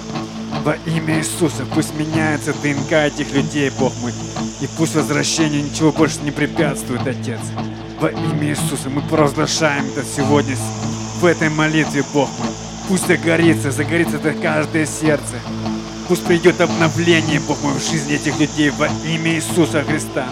Во 0.63 0.74
имя 0.88 1.20
Иисуса 1.20 1.63
пусть 1.76 1.93
меняется 1.93 2.54
ДНК 2.63 2.91
этих 2.93 3.32
людей, 3.34 3.72
Бог 3.80 3.93
мой. 4.02 4.12
И 4.60 4.67
пусть 4.76 4.96
возвращение 4.96 5.62
ничего 5.62 5.91
больше 5.91 6.22
не 6.24 6.32
препятствует, 6.32 7.06
Отец. 7.06 7.39
Во 8.02 8.10
имя 8.10 8.50
Иисуса 8.50 8.89
мы 8.89 9.02
провозглашаем 9.02 9.86
это 9.96 10.04
сегодня 10.04 10.56
в 11.22 11.26
этой 11.26 11.50
молитве, 11.50 12.04
Бог 12.12 12.28
мой. 12.39 12.50
Пусть 12.88 13.06
загорится, 13.06 13.70
загорится 13.70 14.17
это 14.17 14.34
каждое 14.34 14.88
сердце. 14.88 15.36
Пусть 16.08 16.24
придет 16.26 16.60
обновление, 16.62 17.39
Бог 17.41 17.62
мой, 17.62 17.74
в 17.74 17.88
жизни 17.88 18.15
этих 18.15 18.39
людей 18.39 18.72
во 18.72 18.88
имя 19.06 19.36
Иисуса 19.36 19.84
Христа. 19.84 20.26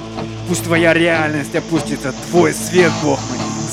Пусть 0.48 0.64
Твоя 0.64 0.96
реальность 0.96 1.56
опустится, 1.56 2.14
Твой 2.32 2.54
свет, 2.54 2.92
Бог 3.04 3.20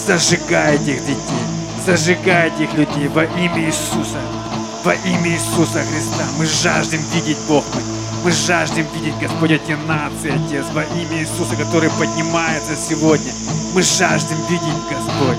мой, 0.09 0.19
зажигает 0.19 0.81
этих 0.83 1.01
детей, 1.07 1.45
зажигает 1.85 2.53
этих 2.55 2.75
людей 2.75 3.09
во 3.09 3.25
имя 3.25 3.67
Иисуса. 3.67 4.19
Во 4.85 4.95
имя 4.95 5.31
Иисуса 5.31 5.83
Христа 5.85 6.25
мы 6.39 6.47
жаждем 6.47 7.01
видеть, 7.15 7.39
Бог 7.49 7.65
мой, 7.75 7.83
мы 8.25 8.33
жаждем 8.33 8.87
видеть, 8.95 9.19
Господь, 9.21 9.51
эти 9.51 9.77
нации, 9.87 10.31
Отец, 10.31 10.65
во 10.73 10.83
имя 10.83 11.21
Иисуса, 11.21 11.57
который 11.57 11.91
поднимается 11.91 12.75
сегодня. 12.77 13.33
Мы 13.75 13.83
жаждем 13.83 14.37
видеть, 14.49 14.83
Господь. 14.91 15.39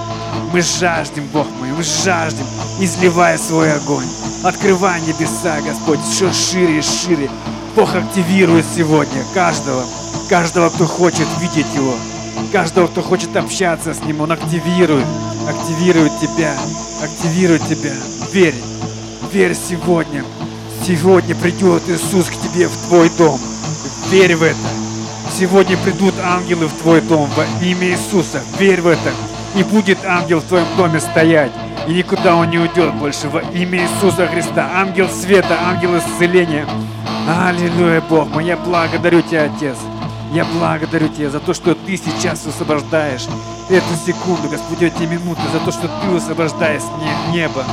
Мы 0.52 0.62
жаждем, 0.62 1.28
Бог 1.34 1.47
мой, 1.60 1.69
мы 1.71 1.84
жаждем, 1.84 2.45
изливая 2.80 3.38
свой 3.38 3.73
огонь. 3.73 4.06
Открывай 4.43 5.02
небеса, 5.02 5.60
Господь, 5.65 5.99
все 6.02 6.32
шире 6.32 6.80
и 6.80 6.82
шире. 6.82 7.30
Бог 7.76 7.93
активирует 7.95 8.65
сегодня 8.76 9.23
каждого, 9.34 9.84
каждого, 10.30 10.69
кто 10.69 10.86
хочет 10.86 11.28
видеть 11.41 11.73
Его, 11.76 11.95
каждого, 12.51 12.88
кто 12.88 13.01
хочет 13.01 13.36
общаться 13.36 13.93
с 13.93 14.03
Ним, 14.03 14.21
Он 14.21 14.32
активирует, 14.32 15.06
активирует 15.47 16.12
тебя, 16.19 16.53
активирует 17.01 17.63
тебя. 17.67 17.93
Верь, 18.32 18.56
верь 19.32 19.56
сегодня. 19.56 20.23
Сегодня 20.86 21.36
придет 21.36 21.84
Иисус 21.88 22.25
к 22.25 22.34
тебе 22.34 22.67
в 22.67 22.88
твой 22.88 23.10
дом. 23.17 23.39
Верь 24.10 24.36
в 24.36 24.43
это. 24.43 24.58
Сегодня 25.32 25.77
придут 25.77 26.13
ангелы 26.23 26.67
в 26.67 26.73
твой 26.82 27.01
дом 27.01 27.29
во 27.36 27.45
имя 27.65 27.88
Иисуса. 27.88 28.41
Верь 28.60 28.82
в 28.82 28.88
это. 28.88 29.12
И 29.56 29.63
будет 29.63 30.03
ангел 30.06 30.39
в 30.39 30.43
твоем 30.43 30.67
доме 30.77 30.99
стоять. 30.99 31.51
И 31.88 31.93
никуда 31.93 32.36
он 32.36 32.49
не 32.49 32.58
уйдет 32.60 32.93
больше 32.95 33.29
во 33.29 33.39
имя 33.39 33.84
Иисуса 33.84 34.27
Христа. 34.27 34.69
Ангел 34.75 35.10
света, 35.10 35.58
ангел 35.65 35.97
исцеления. 35.97 36.65
Аллилуйя, 37.27 38.01
Бог 38.01 38.27
мой. 38.29 38.45
Я 38.45 38.58
благодарю 38.58 39.21
Тебя, 39.21 39.45
Отец. 39.45 39.77
Я 40.33 40.45
благодарю 40.45 41.09
Тебя 41.09 41.29
за 41.29 41.39
то, 41.39 41.53
что 41.53 41.75
Ты 41.75 41.95
сейчас 41.95 42.43
высвобождаешь 42.43 43.25
эту 43.69 43.95
секунду, 44.03 44.49
Господь, 44.49 44.81
эти 44.81 45.03
минуты, 45.03 45.41
за 45.53 45.59
то, 45.59 45.71
что 45.71 45.87
Ты 46.01 46.07
высвобождаешь 46.09 46.81
не- 46.99 47.33
небо, 47.33 47.63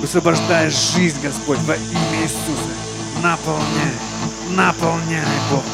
высвобождаешь 0.00 0.74
жизнь, 0.94 1.18
Господь, 1.20 1.58
во 1.66 1.74
имя 1.74 2.22
Иисуса. 2.22 2.72
Наполняй, 3.20 3.94
наполняй, 4.50 5.24
Бог. 5.50 5.64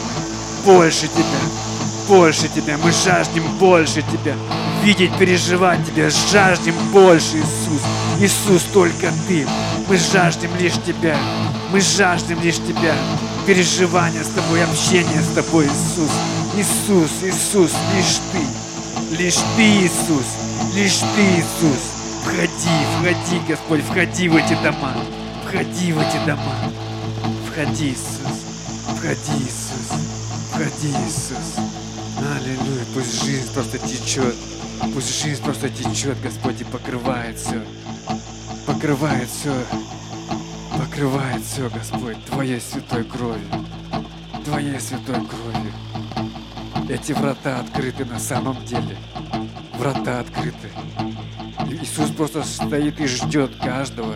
Больше 0.64 1.08
Тебя, 1.08 2.08
больше 2.08 2.48
Тебя. 2.48 2.78
Мы 2.82 2.90
жаждем 2.90 3.44
больше 3.58 4.00
Тебя. 4.00 4.34
Видеть, 4.82 5.14
переживать 5.18 5.86
Тебя. 5.86 6.08
Жаждем 6.08 6.74
больше, 6.90 7.36
Иисус. 7.36 7.82
Иисус, 8.18 8.62
только 8.72 9.12
Ты. 9.28 9.46
Мы 9.88 9.98
жаждем 9.98 10.50
лишь 10.58 10.72
Тебя. 10.86 11.18
Мы 11.70 11.82
жаждем 11.82 12.40
лишь 12.40 12.56
Тебя. 12.56 12.94
Переживания 13.46 14.24
с 14.24 14.28
Тобой, 14.28 14.64
общение 14.64 15.20
с 15.20 15.34
Тобой, 15.34 15.66
Иисус. 15.66 16.10
Иисус, 16.56 17.10
Иисус, 17.22 17.72
лишь 17.94 18.20
Ты. 18.32 19.18
Лишь 19.18 19.34
Ты, 19.56 19.62
Иисус. 19.62 20.24
Лишь 20.74 21.00
Ты, 21.14 21.22
Иисус. 21.36 21.92
Входи, 22.24 22.48
входи, 22.98 23.42
Господь, 23.46 23.82
входи 23.82 24.30
в 24.30 24.36
эти 24.36 24.54
дома. 24.62 24.94
Входи 25.46 25.92
в 25.92 25.98
эти 25.98 26.26
дома. 26.26 26.54
Входи, 27.50 27.90
Иисус. 27.90 28.96
Входи, 28.96 29.44
Иисус. 29.44 30.00
Входи, 30.50 30.88
Иисус. 31.06 31.64
Аллилуйя. 32.16 32.84
Пусть 32.94 33.24
жизнь 33.24 33.52
просто 33.52 33.76
течет. 33.76 34.34
Пусть 34.94 35.22
жизнь 35.22 35.42
просто 35.42 35.68
течет, 35.68 36.18
Господь, 36.22 36.62
и 36.62 36.64
покрывает 36.64 37.38
все. 37.38 37.62
Покрывает 38.64 39.28
все. 39.28 39.52
Покрывает 40.84 41.42
все, 41.42 41.70
Господь, 41.70 42.22
Твоей 42.26 42.60
святой 42.60 43.04
кровью. 43.04 43.48
Твоей 44.44 44.78
святой 44.78 45.14
кровью. 45.14 45.72
Эти 46.90 47.12
врата 47.12 47.60
открыты 47.60 48.04
на 48.04 48.18
самом 48.18 48.62
деле. 48.66 48.94
Врата 49.78 50.20
открыты. 50.20 50.68
Иисус 51.70 52.10
просто 52.10 52.42
стоит 52.42 53.00
и 53.00 53.06
ждет 53.06 53.56
каждого 53.56 54.14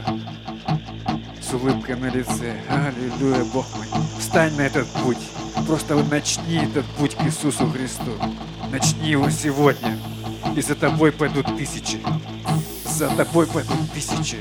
с 1.41 1.55
улыбкой 1.55 1.97
на 1.97 2.11
лице. 2.11 2.61
Аллилуйя, 2.69 3.45
Бог 3.45 3.67
мой. 3.75 3.87
Встань 4.19 4.55
на 4.57 4.63
этот 4.63 4.87
путь. 5.03 5.17
Просто 5.67 5.97
начни 6.05 6.57
этот 6.57 6.85
путь 6.99 7.15
к 7.15 7.23
Иисусу 7.23 7.67
Христу. 7.71 8.13
Начни 8.71 9.09
его 9.09 9.31
сегодня. 9.31 9.99
И 10.55 10.61
за 10.61 10.75
тобой 10.75 11.13
пойдут 11.13 11.47
тысячи. 11.57 11.99
За 12.85 13.09
тобой 13.09 13.47
пойдут 13.47 13.91
тысячи. 13.95 14.37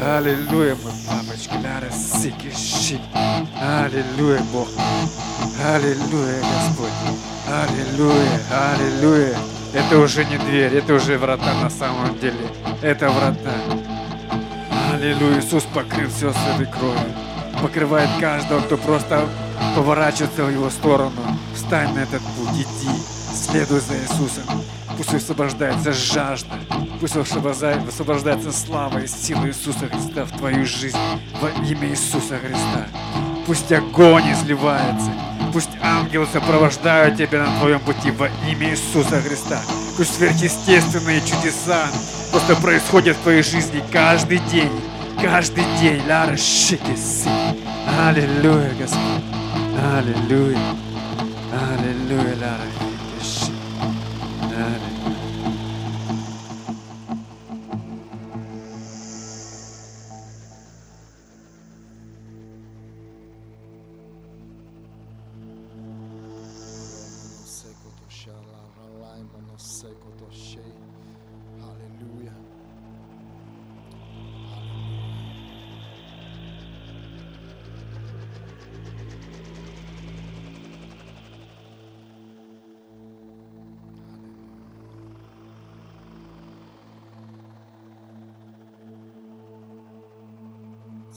Аллилуйя, 0.00 0.76
мой 0.76 0.92
папочка, 1.08 1.56
ляра 1.56 1.90
сики 1.90 2.52
щи. 2.56 3.00
Аллилуйя, 3.60 4.40
Бог. 4.52 4.68
Аллилуйя, 5.64 6.40
Господь. 6.40 6.92
Аллилуйя, 7.48 8.40
аллилуйя. 8.50 9.36
Это 9.74 9.98
уже 9.98 10.24
не 10.24 10.38
дверь, 10.38 10.76
это 10.76 10.94
уже 10.94 11.18
врата 11.18 11.52
на 11.60 11.68
самом 11.68 12.16
деле. 12.20 12.48
Это 12.80 13.10
врата. 13.10 13.54
Аллилуйя, 14.94 15.40
Иисус 15.40 15.64
покрыл 15.64 16.08
все 16.10 16.32
с 16.32 16.36
этой 16.54 16.66
кровью. 16.66 17.14
покрывает 17.60 18.08
каждого, 18.20 18.60
кто 18.60 18.76
просто 18.76 19.28
поворачивается 19.74 20.44
в 20.44 20.50
его 20.50 20.70
сторону. 20.70 21.10
Встань 21.54 21.92
на 21.94 22.00
этот 22.00 22.22
путь, 22.22 22.54
иди, 22.54 22.90
следуй 23.34 23.80
за 23.80 23.94
Иисусом. 23.96 24.44
Пусть 24.96 25.12
высвобождается 25.12 25.92
жажда, 25.92 26.54
пусть 27.00 27.14
высвобождается 27.14 28.52
слава 28.52 28.98
и 28.98 29.06
сила 29.06 29.46
Иисуса 29.46 29.88
Христа 29.88 30.24
в 30.24 30.36
твою 30.36 30.64
жизнь 30.66 30.98
во 31.40 31.48
имя 31.64 31.88
Иисуса 31.88 32.38
Христа. 32.38 32.86
Пусть 33.46 33.72
огонь 33.72 34.32
изливается, 34.32 35.10
пусть 35.52 35.70
ангелы 35.82 36.26
сопровождают 36.32 37.16
тебя 37.16 37.44
на 37.44 37.58
твоем 37.58 37.80
пути 37.80 38.10
во 38.10 38.28
имя 38.48 38.70
Иисуса 38.70 39.20
Христа. 39.20 39.60
Пусть 39.96 40.16
сверхъестественные 40.16 41.20
чудеса 41.20 41.86
просто 42.30 42.56
происходят 42.56 43.16
в 43.16 43.20
твоей 43.20 43.42
жизни 43.42 43.82
каждый 43.92 44.38
день, 44.50 44.70
каждый 45.22 45.64
день. 45.80 46.02
Ляра 46.06 46.36
шикиси. 46.36 47.30
Аллилуйя, 48.00 48.72
Господь. 48.78 49.24
Аллилуйя. 49.96 50.58
Аллилуйя, 51.52 52.34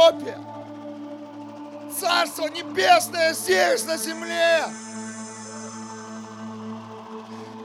копия. 0.00 0.38
Царство 1.98 2.46
небесное 2.46 3.34
здесь, 3.34 3.84
на 3.84 3.96
земле. 3.96 4.64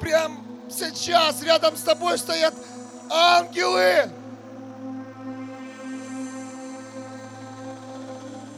Прям 0.02 0.44
сейчас 0.70 1.42
рядом 1.44 1.78
с 1.78 1.82
тобой 1.82 2.18
стоят 2.18 2.54
ангелы. 3.10 4.10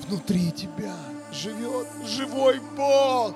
внутри 0.08 0.54
тебя 0.54 0.96
живет 1.34 1.86
живой 2.06 2.62
Бог. 2.78 3.36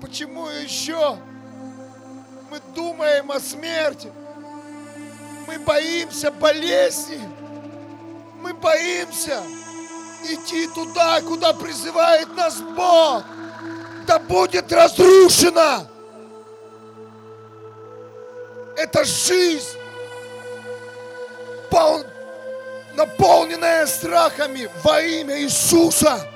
Почему 0.00 0.46
еще 0.46 1.18
думаем 2.80 3.30
о 3.30 3.38
смерти? 3.38 4.10
Мы 5.46 5.58
боимся 5.58 6.30
болезни. 6.30 7.20
Мы 8.42 8.54
боимся 8.54 9.42
идти 10.24 10.66
туда, 10.68 11.20
куда 11.20 11.52
призывает 11.52 12.34
нас 12.34 12.56
Бог. 12.56 13.22
Да 14.06 14.18
будет 14.18 14.72
разрушена 14.72 15.86
эта 18.76 19.04
жизнь 19.04 19.76
пол, 21.70 22.02
наполненная 22.94 23.86
страхами 23.86 24.70
во 24.82 25.02
имя 25.02 25.38
Иисуса. 25.38 26.26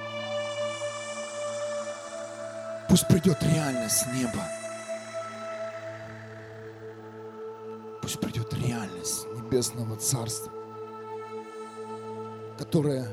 Пусть 2.87 3.09
придет 3.09 3.43
реальность 3.43 4.07
неба. 4.13 4.47
Пусть 8.15 8.21
придет 8.21 8.55
реальность 8.55 9.27
небесного 9.35 9.97
царства, 9.97 10.53
которая, 12.57 13.09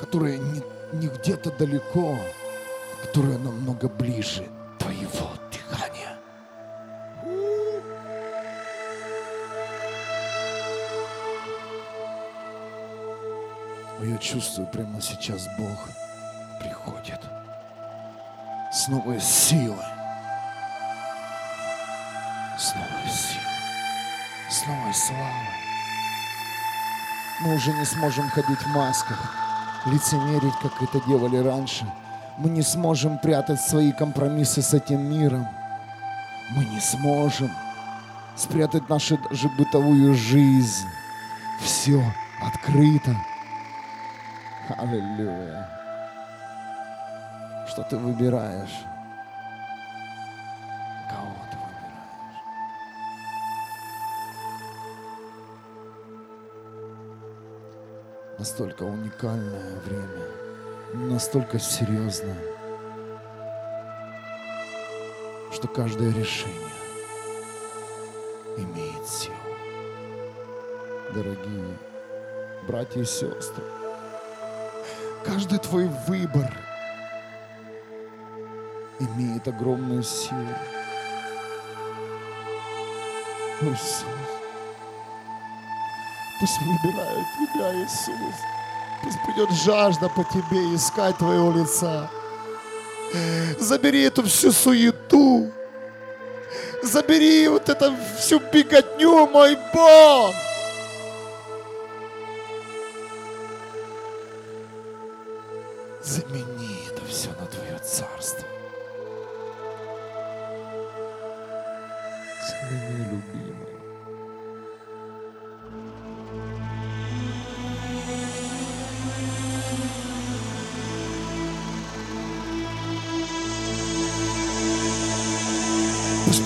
которая 0.00 0.38
не, 0.38 0.62
не 0.94 1.06
где-то 1.06 1.52
далеко, 1.52 2.18
которая 3.02 3.38
намного 3.38 3.88
ближе 3.88 4.48
твоего 4.78 5.30
я 14.00 14.16
чувствую, 14.18 14.66
прямо 14.68 15.00
сейчас 15.00 15.46
Бог 15.58 15.78
приходит 16.60 17.20
с 18.72 18.88
новой 18.88 19.20
силой. 19.20 19.97
С 24.88 24.88
новой 24.88 24.94
славой. 24.94 25.48
Мы 27.40 27.54
уже 27.56 27.72
не 27.72 27.84
сможем 27.84 28.28
ходить 28.30 28.60
в 28.60 28.66
масках, 28.68 29.34
лицемерить, 29.86 30.54
как 30.62 30.82
это 30.82 31.00
делали 31.06 31.36
раньше. 31.36 31.84
Мы 32.38 32.48
не 32.50 32.62
сможем 32.62 33.18
прятать 33.18 33.60
свои 33.60 33.92
компромиссы 33.92 34.62
с 34.62 34.72
этим 34.72 35.00
миром. 35.02 35.46
Мы 36.50 36.64
не 36.64 36.80
сможем 36.80 37.50
спрятать 38.36 38.88
нашу 38.88 39.18
даже 39.18 39.48
бытовую 39.50 40.14
жизнь. 40.14 40.86
Все 41.60 42.02
открыто. 42.40 43.14
Аллилуйя. 44.78 45.68
Что 47.68 47.82
ты 47.82 47.96
выбираешь? 47.96 48.87
Настолько 58.38 58.84
уникальное 58.84 59.80
время, 59.84 61.08
настолько 61.10 61.58
серьезное, 61.58 62.38
что 65.52 65.66
каждое 65.66 66.12
решение 66.12 66.54
имеет 68.56 69.08
силу. 69.08 69.34
Дорогие 71.12 71.78
братья 72.68 73.00
и 73.00 73.04
сестры, 73.04 73.64
Каждый 75.24 75.58
твой 75.58 75.88
выбор 76.06 76.50
имеет 79.00 79.46
огромную 79.48 80.02
силу. 80.02 80.46
Иисус. 83.60 84.37
Пусть 86.40 86.60
выбирает 86.60 87.26
тебя, 87.36 87.74
Иисус. 87.74 88.34
Пусть 89.02 89.18
придет 89.24 89.50
жажда 89.50 90.08
по 90.08 90.24
тебе 90.24 90.74
искать 90.74 91.16
твоего 91.18 91.52
лица. 91.52 92.08
Забери 93.58 94.02
эту 94.02 94.22
всю 94.22 94.52
суету. 94.52 95.50
Забери 96.82 97.48
вот 97.48 97.68
эту 97.68 97.94
всю 98.18 98.38
беготню, 98.38 99.26
мой 99.26 99.56
Бог. 99.74 100.34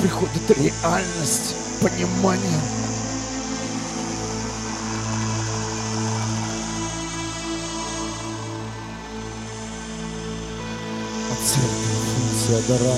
Приходит 0.03 0.51
реальность, 0.59 1.55
понимание. 1.81 2.61
От 11.31 11.39
функция 11.39 12.63
дара, 12.67 12.97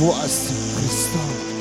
власти 0.00 0.52
Христа. 0.76 1.53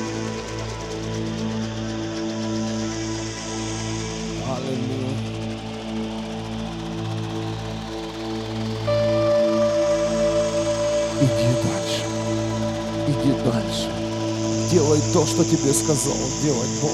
То, 15.14 15.28
что 15.28 15.46
тебе 15.46 15.72
сказал 15.74 16.18
делать 16.42 16.70
Бог. 16.82 16.92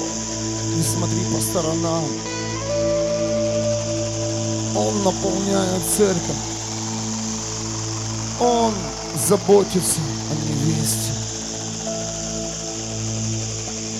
Не 0.76 0.82
смотри 0.82 1.20
по 1.32 1.40
сторонам. 1.40 2.04
Он 4.76 5.02
наполняет 5.02 5.82
церковь. 5.88 6.36
Он 8.38 8.74
заботится 9.16 10.00
о 10.30 10.34
невесте. 10.34 11.12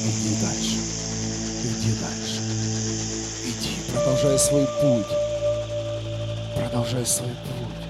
Иди 0.05 0.35
дальше. 0.43 0.77
Иди 1.65 1.93
дальше. 1.99 2.43
Иди, 3.45 3.91
продолжай 3.91 4.39
свой 4.39 4.67
путь. 4.83 5.17
Продолжай 6.55 7.07
свой 7.07 7.31
путь 7.31 7.90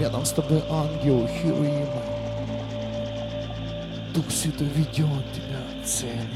Рядом 0.00 0.24
с 0.24 0.30
тобой 0.30 0.62
ангел 0.70 1.28
Хируима. 1.28 2.02
Дух 4.14 4.30
Святой 4.30 4.68
ведет 4.68 5.32
тебя 5.34 5.60
к 5.82 5.86
цели. 5.86 6.26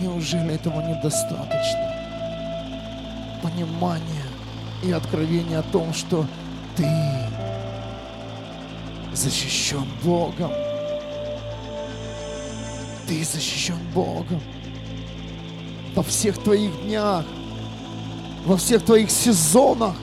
Неужели 0.00 0.54
этого 0.54 0.80
недостаточно? 0.80 1.92
Понимание 3.42 4.22
и 4.84 4.92
откровение 4.92 5.58
о 5.58 5.62
том, 5.64 5.92
что 5.92 6.24
ты 6.76 6.88
защищен 9.12 9.84
Богом. 10.04 10.52
Ты 13.08 13.24
защищен 13.24 13.78
Богом 13.92 14.40
во 15.96 16.04
всех 16.04 16.38
твоих 16.38 16.70
днях, 16.84 17.24
во 18.44 18.56
всех 18.56 18.84
твоих 18.84 19.10
сезонах. 19.10 19.96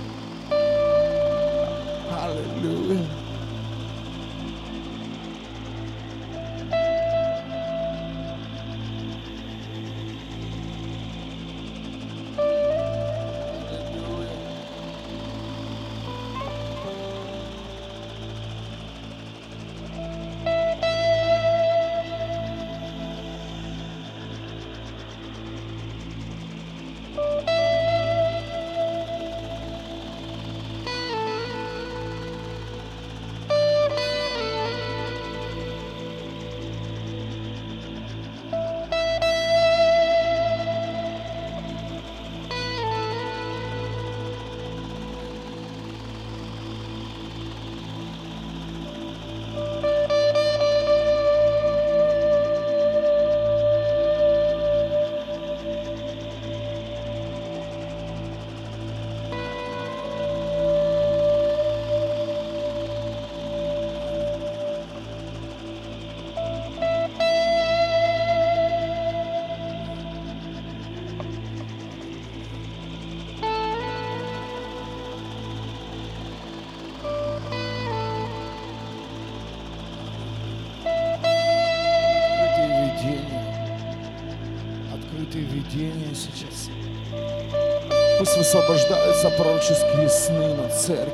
Высвобождаются 89.23 89.29
пророческие 89.29 90.09
сны 90.09 90.53
на 90.53 90.69
церковь. 90.69 91.13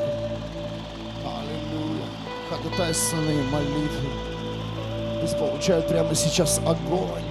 Аллилуйя. 1.24 2.06
Ходатайственные 2.50 3.44
молитвы. 3.44 4.10
Пусть 5.22 5.38
получают 5.38 5.88
прямо 5.88 6.16
сейчас 6.16 6.60
огонь. 6.66 7.24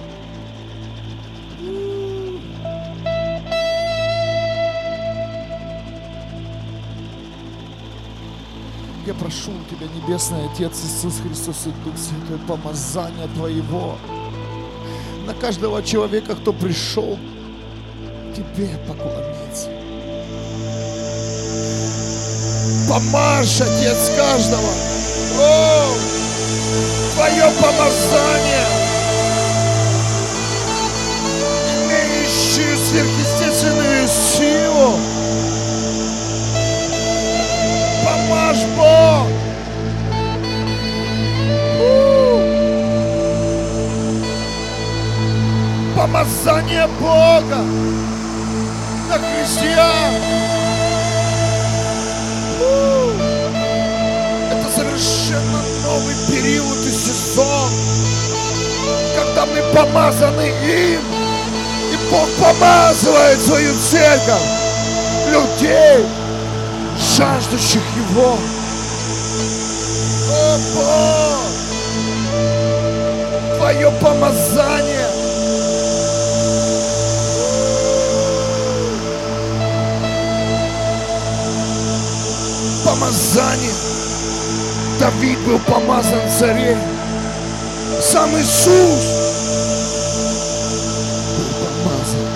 Я 9.05 9.15
прошу 9.15 9.51
у 9.51 9.73
Тебя, 9.73 9.87
Небесный 9.95 10.45
Отец 10.53 10.83
Иисус 10.83 11.19
Христос 11.21 11.65
и 11.65 11.71
Дух 11.83 11.97
Святой, 11.97 12.37
помазания 12.47 13.27
Твоего 13.35 13.97
на 15.25 15.33
каждого 15.33 15.81
человека, 15.81 16.35
кто 16.35 16.53
пришел 16.53 17.17
Тебе 18.35 18.77
поклониться. 18.87 19.18
Помажь, 22.89 23.61
Отец, 23.61 24.09
каждого. 24.17 24.73
О, 25.39 25.93
Твое 27.13 27.51
помазание, 27.61 28.65
имеющее 31.85 32.75
сверхъестественную 32.75 34.07
силу, 34.07 34.99
Помажь, 38.03 38.65
Бог! 38.75 39.27
Помазание 45.95 46.87
Бога 46.99 47.63
на 49.09 49.19
христиан! 49.19 50.58
Сезон, 57.39 57.71
когда 59.15 59.45
мы 59.45 59.61
помазаны 59.73 60.47
им, 60.65 61.01
и 61.91 61.97
Бог 62.11 62.27
помазывает 62.39 63.39
свою 63.39 63.73
церковь, 63.79 64.41
людей, 65.29 66.05
жаждущих 67.17 67.81
Его. 67.95 68.37
О, 70.31 70.57
Бог! 70.75 71.39
Твое 73.57 73.91
помазание! 74.01 75.07
Помазание! 82.85 83.89
Давид 84.99 85.39
был 85.39 85.59
помазан 85.59 86.29
царем. 86.29 86.98
Сам 88.18 88.30
Иисус 88.38 89.04
был 91.36 91.50
помазан. 91.60 92.28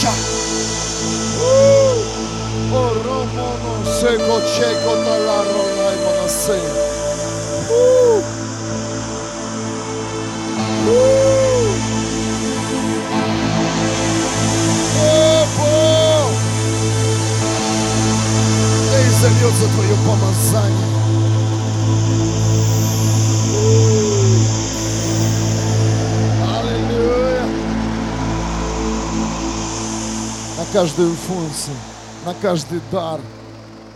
Ша. 0.00 0.12
O 2.72 2.94
Romono 3.04 3.74
seko 4.00 4.36
cheko 4.54 4.92
talaro 5.04 5.62
raimono 5.78 6.28
se. 6.28 6.58
Uh. 7.70 8.40
Каждую 30.75 31.13
функцию, 31.13 31.77
на 32.25 32.33
каждый 32.33 32.81
дар, 32.91 33.21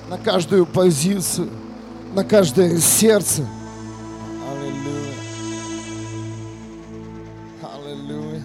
на 0.10 0.18
каждую 0.18 0.66
позицию, 0.66 1.50
на 2.14 2.24
каждое 2.24 2.80
сердце. 2.80 3.46
Аллилуйя. 4.50 5.14
Аллилуйя. 7.76 8.44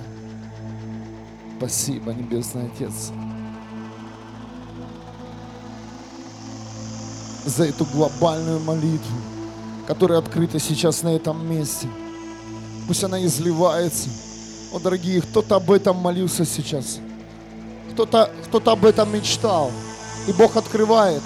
Спасибо, 1.58 2.12
Небесный 2.12 2.66
Отец. 2.66 3.12
за 7.46 7.66
эту 7.66 7.84
глобальную 7.84 8.58
молитву, 8.58 9.16
которая 9.86 10.18
открыта 10.18 10.58
сейчас 10.58 11.04
на 11.04 11.14
этом 11.14 11.48
месте. 11.48 11.86
Пусть 12.88 13.04
она 13.04 13.24
изливается. 13.24 14.08
О, 14.72 14.80
дорогие, 14.80 15.22
кто-то 15.22 15.54
об 15.54 15.70
этом 15.70 15.98
молился 15.98 16.44
сейчас. 16.44 16.98
Кто-то 17.94 18.30
кто 18.44 18.70
об 18.70 18.84
этом 18.84 19.12
мечтал. 19.14 19.70
И 20.28 20.32
Бог 20.32 20.56
открывает. 20.56 21.22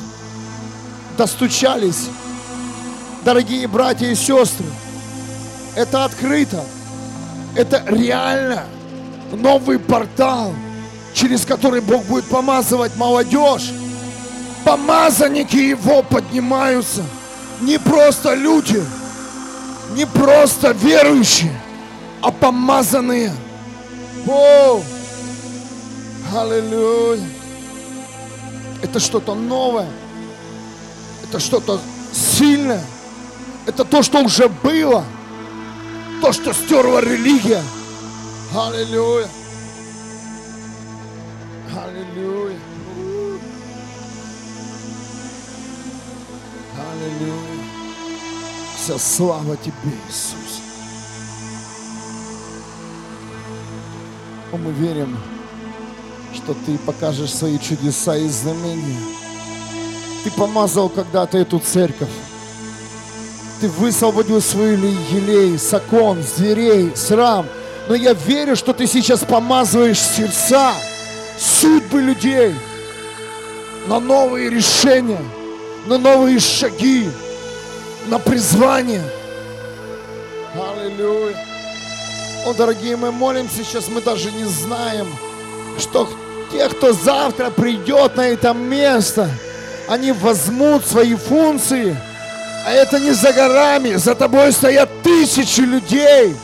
Достучались. 1.16 2.08
Дорогие 3.24 3.66
братья 3.66 4.06
и 4.06 4.14
сестры, 4.14 4.66
это 5.74 6.04
открыто. 6.04 6.64
Это 7.56 7.82
реально 7.86 8.64
новый 9.32 9.78
портал, 9.78 10.54
через 11.12 11.44
который 11.44 11.80
Бог 11.80 12.04
будет 12.04 12.24
помазывать 12.26 12.96
молодежь 12.96 13.72
помазанники 14.68 15.56
Его 15.56 16.02
поднимаются. 16.02 17.02
Не 17.62 17.78
просто 17.78 18.34
люди, 18.34 18.82
не 19.94 20.06
просто 20.06 20.72
верующие, 20.72 21.58
а 22.22 22.30
помазанные. 22.30 23.32
О, 24.26 24.82
аллилуйя. 26.34 27.26
Это 28.82 29.00
что-то 29.00 29.34
новое. 29.34 29.88
Это 31.24 31.40
что-то 31.40 31.80
сильное. 32.12 32.84
Это 33.66 33.84
то, 33.84 34.02
что 34.02 34.20
уже 34.20 34.48
было. 34.48 35.04
То, 36.22 36.32
что 36.32 36.52
стерла 36.52 37.00
религия. 37.00 37.62
Аллилуйя. 38.54 39.28
Аллилуйя. 41.70 42.58
Аллилуйя. 46.76 47.64
Вся 48.76 48.98
слава 48.98 49.56
Тебе, 49.56 49.92
Иисус. 50.08 50.62
Мы 54.52 54.72
верим, 54.72 55.16
что 56.34 56.54
Ты 56.66 56.78
покажешь 56.78 57.32
свои 57.32 57.58
чудеса 57.58 58.16
и 58.16 58.28
знамения. 58.28 59.00
Ты 60.24 60.30
помазал 60.30 60.88
когда-то 60.88 61.38
эту 61.38 61.58
церковь. 61.58 62.08
Ты 63.60 63.68
высвободил 63.68 64.40
свой 64.40 64.74
елей, 64.74 65.58
сакон, 65.58 66.22
зверей, 66.22 66.92
срам. 66.94 67.46
Но 67.88 67.94
я 67.94 68.12
верю, 68.12 68.56
что 68.56 68.72
Ты 68.72 68.86
сейчас 68.86 69.24
помазываешь 69.24 70.00
сердца, 70.00 70.74
судьбы 71.38 72.00
людей 72.02 72.54
на 73.86 74.00
новые 74.00 74.50
решения– 74.50 75.22
на 75.88 75.96
новые 75.96 76.38
шаги, 76.38 77.10
на 78.08 78.18
призвание. 78.18 79.02
Аллилуйя. 80.54 81.36
О, 82.46 82.52
дорогие, 82.52 82.96
мы 82.96 83.10
молимся 83.10 83.64
сейчас, 83.64 83.88
мы 83.88 84.02
даже 84.02 84.30
не 84.30 84.44
знаем, 84.44 85.06
что 85.78 86.08
те, 86.52 86.68
кто 86.68 86.92
завтра 86.92 87.50
придет 87.50 88.16
на 88.16 88.22
это 88.28 88.52
место, 88.52 89.30
они 89.88 90.12
возьмут 90.12 90.86
свои 90.86 91.14
функции, 91.14 91.96
а 92.66 92.70
это 92.70 93.00
не 93.00 93.12
за 93.12 93.32
горами, 93.32 93.94
за 93.94 94.14
тобой 94.14 94.52
стоят 94.52 94.90
тысячи 95.02 95.60
людей, 95.60 96.36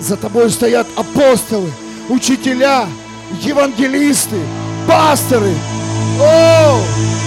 за 0.00 0.16
тобой 0.16 0.50
стоят 0.50 0.86
апостолы, 0.96 1.70
учителя, 2.08 2.86
евангелисты, 3.40 4.36
пасторы. 4.86 5.54
О, 6.20 6.80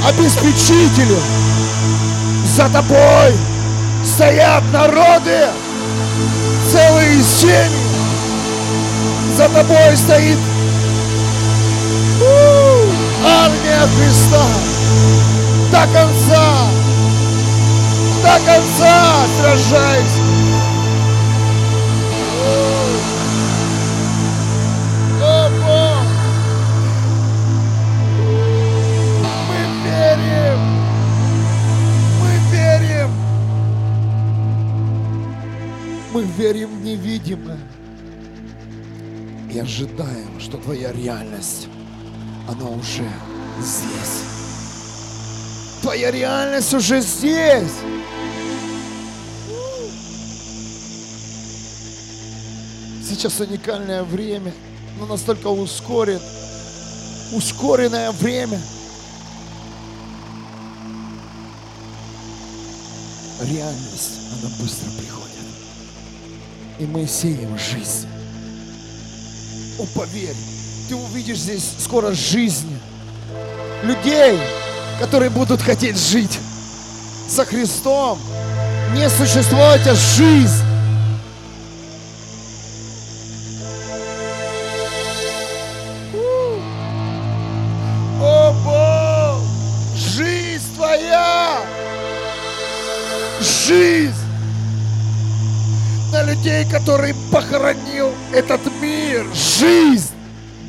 обеспечителю. 0.08 1.18
За 2.56 2.70
тобой 2.70 3.34
стоят 4.06 4.64
народы, 4.72 5.48
целые 6.72 7.24
семьи. 7.24 7.86
За 9.36 9.50
тобой 9.50 9.98
стоит 9.98 10.38
армия 13.24 13.88
Христа. 13.96 14.46
До 15.72 15.82
конца, 15.94 16.68
до 18.24 18.46
конца! 18.46 19.26
Сражайся. 19.42 20.36
мы 36.16 36.24
верим 36.24 36.70
в 36.70 36.82
невидимое. 36.82 37.60
И 39.52 39.60
ожидаем, 39.60 40.40
что 40.40 40.58
Твоя 40.58 40.94
реальность, 40.94 41.68
она 42.48 42.70
уже 42.70 43.10
здесь. 43.60 44.22
Твоя 45.82 46.12
реальность 46.12 46.74
уже 46.74 47.02
здесь. 47.02 47.74
Сейчас 53.08 53.40
уникальное 53.40 54.04
время, 54.04 54.54
но 55.00 55.06
настолько 55.06 55.48
ускорен, 55.48 56.20
ускоренное 57.34 58.12
время. 58.12 58.60
Реальность, 63.42 64.20
она 64.32 64.50
быстро 64.60 64.90
приходит 64.98 65.16
и 66.80 66.86
мы 66.86 67.08
сеем 67.08 67.58
жизнь. 67.58 68.08
О, 69.80 69.86
поверь, 69.98 70.36
ты 70.88 70.96
увидишь 70.96 71.40
здесь 71.40 71.64
скоро 71.80 72.12
жизнь 72.12 72.80
людей, 73.84 74.40
которые 75.00 75.30
будут 75.30 75.62
хотеть 75.62 75.98
жить 75.98 76.40
со 77.28 77.46
Христом. 77.46 78.20
Не 78.94 79.10
существует, 79.10 79.82
а 79.88 79.96
жизнь. 79.96 80.64
О, 88.22 88.54
Бог, 88.64 89.98
жизнь 89.98 90.76
твоя, 90.76 91.62
жизнь 93.42 94.14
на 96.12 96.24
людей, 96.24 96.66
который 96.70 97.14
похоронил 97.32 98.14
этот 98.34 98.62
мир. 98.82 99.26
Жизнь, 99.34 100.15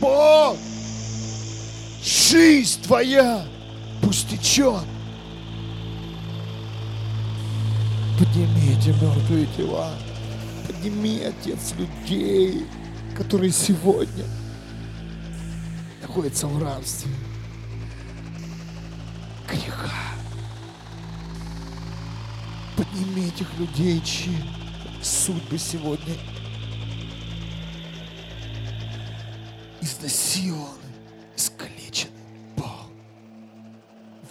Бог, 0.01 0.57
жизнь 2.03 2.82
твоя 2.82 3.44
пусть 4.03 4.28
течет. 4.28 4.84
Подними 8.18 8.76
эти 8.78 8.88
мертвые 8.88 9.47
тела. 9.57 9.90
Подними, 10.66 11.22
Отец, 11.22 11.74
людей, 11.78 12.66
которые 13.16 13.53
сегодня 13.53 14.24
находятся 16.03 16.47
в 16.47 16.62
рабстве 16.62 17.11
греха. 19.49 19.92
Подними 22.76 23.28
этих 23.28 23.47
людей, 23.59 24.01
чьи 24.01 24.36
судьбы 25.03 25.59
сегодня 25.59 26.14
изнасилованы, 29.87 30.93
искалечены. 31.37 32.12
Бог, 32.57 32.89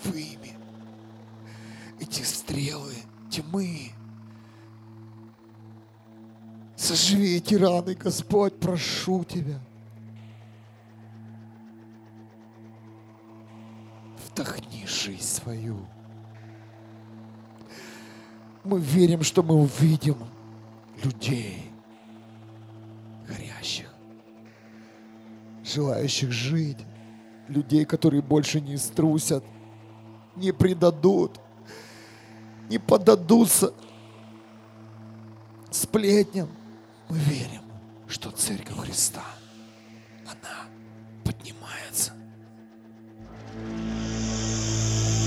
выми 0.03 0.53
эти 1.99 2.21
стрелы 2.21 2.93
тьмы. 3.31 3.91
Соживи 6.75 7.37
эти 7.37 7.55
раны, 7.55 7.95
Господь, 7.95 8.59
прошу 8.59 9.23
Тебя. 9.23 9.59
Вдохни 14.27 14.85
жизнь 14.85 15.23
свою. 15.23 15.77
Мы 18.65 18.79
верим, 18.79 19.23
что 19.23 19.41
мы 19.41 19.55
увидим 19.55 20.17
людей, 21.03 21.71
желающих 25.75 26.31
жить 26.31 26.77
людей, 27.49 27.85
которые 27.85 28.21
больше 28.21 28.61
не 28.61 28.77
струсят, 28.77 29.43
не 30.35 30.51
предадут, 30.53 31.39
не 32.69 32.79
поддадутся 32.79 33.73
сплетням. 35.71 36.49
Мы 37.09 37.17
верим, 37.17 37.61
что 38.07 38.31
Церковь 38.31 38.77
Христа, 38.79 39.23
она 40.25 40.69
поднимается. 41.23 42.13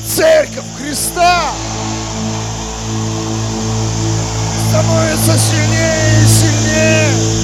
Церковь 0.07 0.77
Христа 0.79 1.53
становится 4.69 5.39
сильнее 5.39 6.23
и 6.23 6.27
сильнее. 6.27 7.38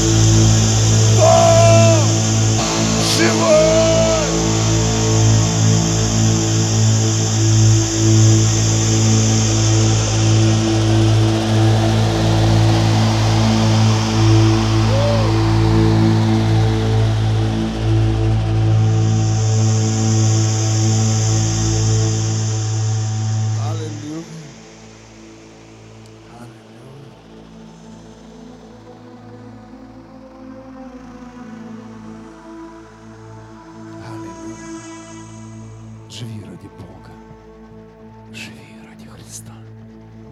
Живой! 3.17 3.84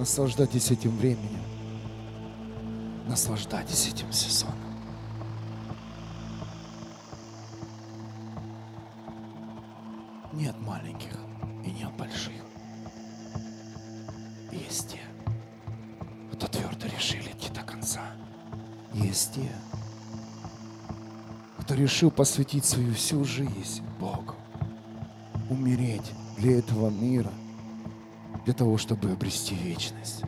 Наслаждайтесь 0.02 0.72
этим 0.72 0.90
временем. 0.98 1.44
Наслаждайтесь 3.06 3.86
этим 3.86 4.10
сезоном. 4.12 4.56
Нет 10.32 10.56
маленьких 10.58 11.16
и 11.64 11.70
нет 11.70 11.92
больших. 11.92 12.42
Есть 14.50 14.88
те, 14.88 15.00
кто 16.32 16.48
твердо 16.48 16.88
решили 16.88 17.30
идти 17.30 17.52
до 17.54 17.62
конца. 17.62 18.02
Есть 18.94 19.34
те, 19.34 19.52
кто 21.60 21.74
решил 21.74 22.10
посвятить 22.10 22.64
свою 22.64 22.92
всю 22.94 23.24
жизнь 23.24 23.84
Богу, 24.00 24.34
умереть 25.48 26.10
для 26.38 26.58
этого 26.58 26.90
мира, 26.90 27.30
для 28.44 28.54
того, 28.54 28.78
чтобы 28.78 29.10
обрести 29.10 29.54
вечность. 29.54 30.22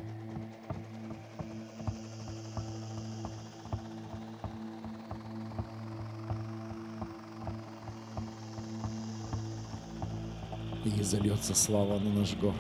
И 10.85 11.03
зальется 11.03 11.55
слава 11.55 11.99
на 11.99 12.11
наш 12.11 12.35
город. 12.37 12.55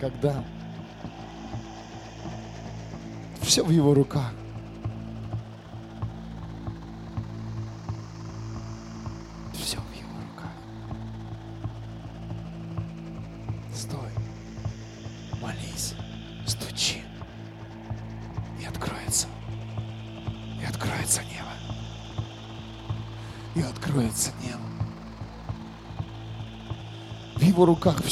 Когда 0.00 0.44
все 3.42 3.64
в 3.64 3.70
его 3.70 3.94
руках. 3.94 4.32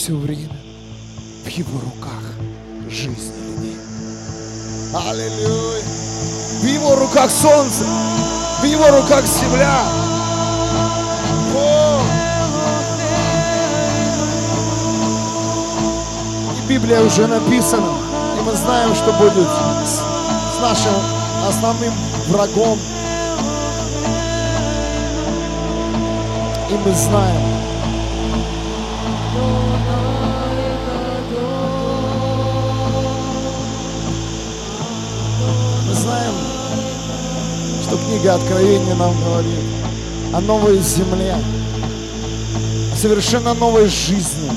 Все 0.04 0.16
время. 0.16 0.54
В 1.46 1.48
его 1.48 1.80
руках 1.80 2.20
жизнь 2.90 3.32
людей. 3.40 3.74
Аллилуйя. 4.92 5.82
В 6.60 6.66
его 6.66 6.96
руках 6.96 7.30
солнце. 7.30 7.84
В 8.60 8.64
его 8.64 8.86
руках 8.90 9.24
земля. 9.24 9.80
О! 11.56 12.02
И 16.52 16.68
Библия 16.68 17.00
уже 17.00 17.26
написана. 17.26 17.88
И 18.38 18.42
мы 18.42 18.52
знаем, 18.56 18.94
что 18.94 19.10
будет 19.14 19.48
с, 19.86 20.02
с 20.54 20.60
нашим 20.60 20.92
основным 21.48 21.94
врагом. 22.28 22.78
И 26.68 26.74
мы 26.86 26.94
знаем, 26.94 27.53
что 38.24 38.32
книга 38.32 38.34
Откровения 38.36 38.94
нам 38.94 39.12
говорит 39.22 39.60
о 40.32 40.40
новой 40.40 40.78
земле, 40.78 41.36
о 42.92 42.96
совершенно 42.96 43.52
новой 43.52 43.86
жизни. 43.86 44.50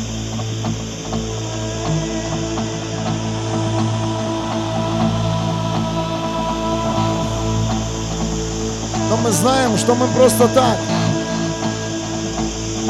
Но 9.09 9.17
мы 9.17 9.31
знаем, 9.31 9.77
что 9.77 9.95
мы 9.95 10.07
просто 10.15 10.47
так 10.47 10.77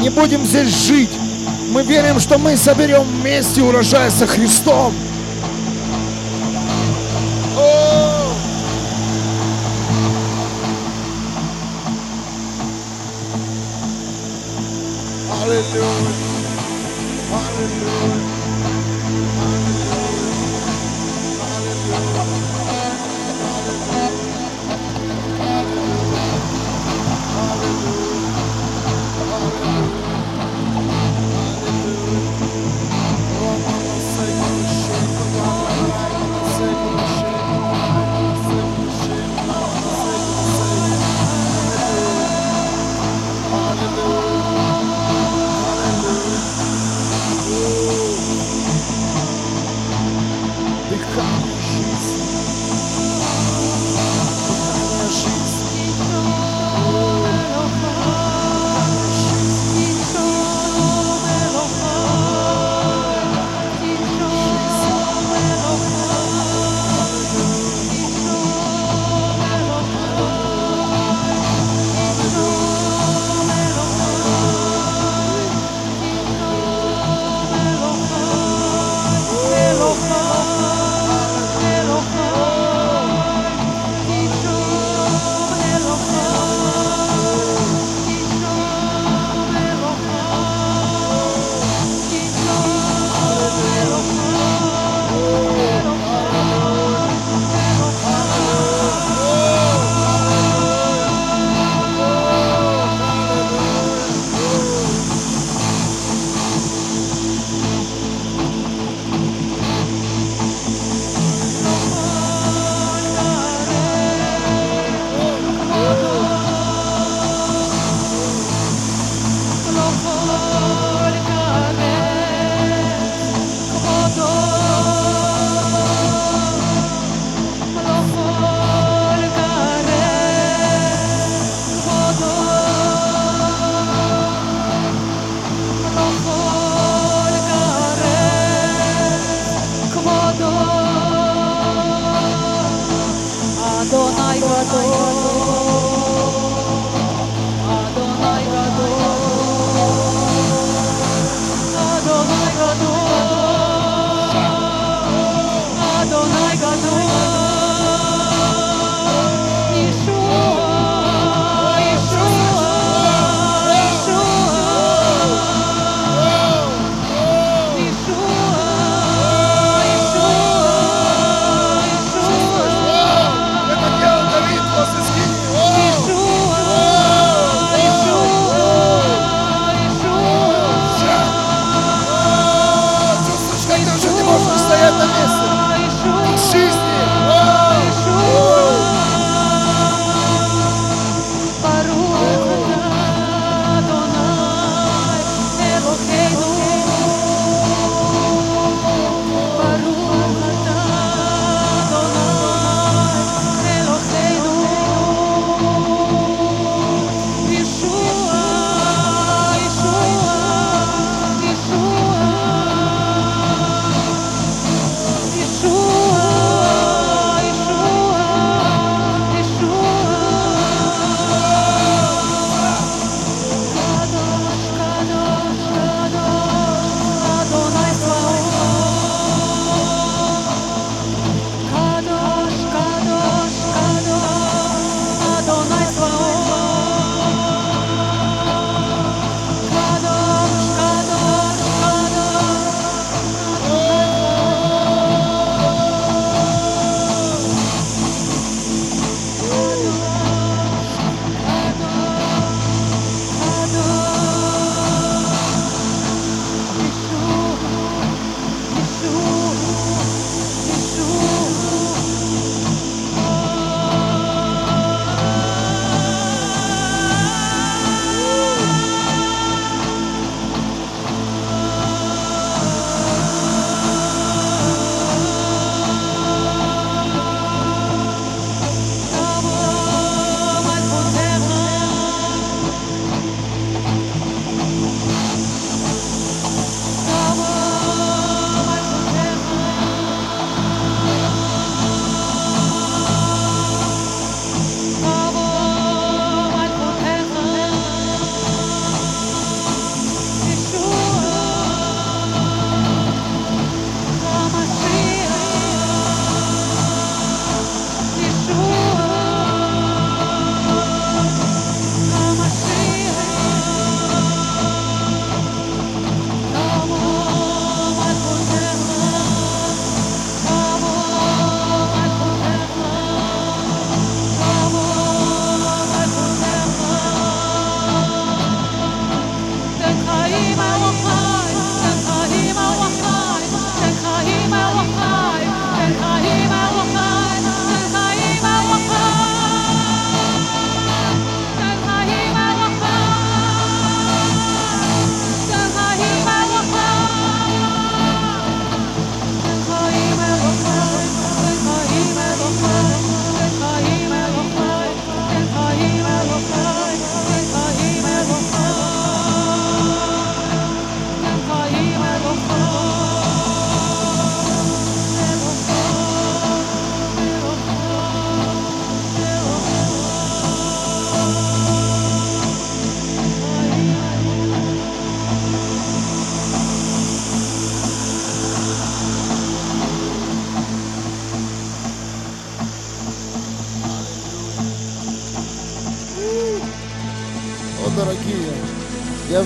не 0.00 0.10
будем 0.10 0.44
здесь 0.44 0.86
жить. 0.86 1.10
Мы 1.72 1.82
верим, 1.82 2.20
что 2.20 2.38
мы 2.38 2.56
соберем 2.56 3.02
вместе 3.02 3.62
урожай 3.62 4.10
со 4.10 4.28
Христом. 4.28 4.94
Аллилуйя. 15.58 16.27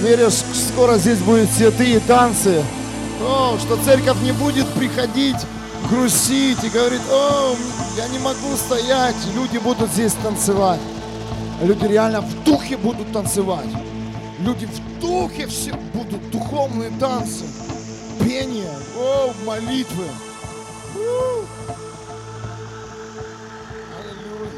Верю, 0.02 0.30
скоро 0.30 0.98
здесь 0.98 1.18
будут 1.18 1.50
святые 1.50 2.00
танцы. 2.00 2.62
О, 3.22 3.56
что 3.58 3.76
церковь 3.84 4.20
не 4.22 4.32
будет 4.32 4.66
приходить, 4.68 5.36
грустить 5.88 6.62
и 6.64 6.68
говорить, 6.68 7.00
о, 7.10 7.54
я 7.96 8.08
не 8.08 8.18
могу 8.18 8.56
стоять. 8.56 9.14
Люди 9.34 9.58
будут 9.58 9.90
здесь 9.92 10.12
танцевать. 10.14 10.80
Люди 11.62 11.84
реально 11.86 12.20
в 12.20 12.44
духе 12.44 12.76
будут 12.76 13.12
танцевать. 13.12 13.68
Люди 14.40 14.66
в 14.66 15.00
духе 15.00 15.46
все 15.46 15.72
будут 15.94 16.30
духовные 16.30 16.90
танцы, 16.98 17.44
пение, 18.18 18.74
о, 18.96 19.32
молитвы. 19.46 20.06
Аллилуйя. 24.00 24.50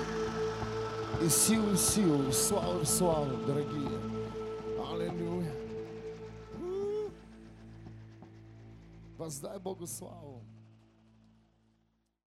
И 1.23 1.29
силу 1.29 1.77
силу, 1.77 2.33
славу 2.33 2.87
славу, 2.87 3.29
дорогие. 3.47 3.84
Аллилуйя. 9.25 9.31
У. 9.31 9.31
Воздай 9.31 9.59
Богу 9.59 9.87
славу. 9.87 10.54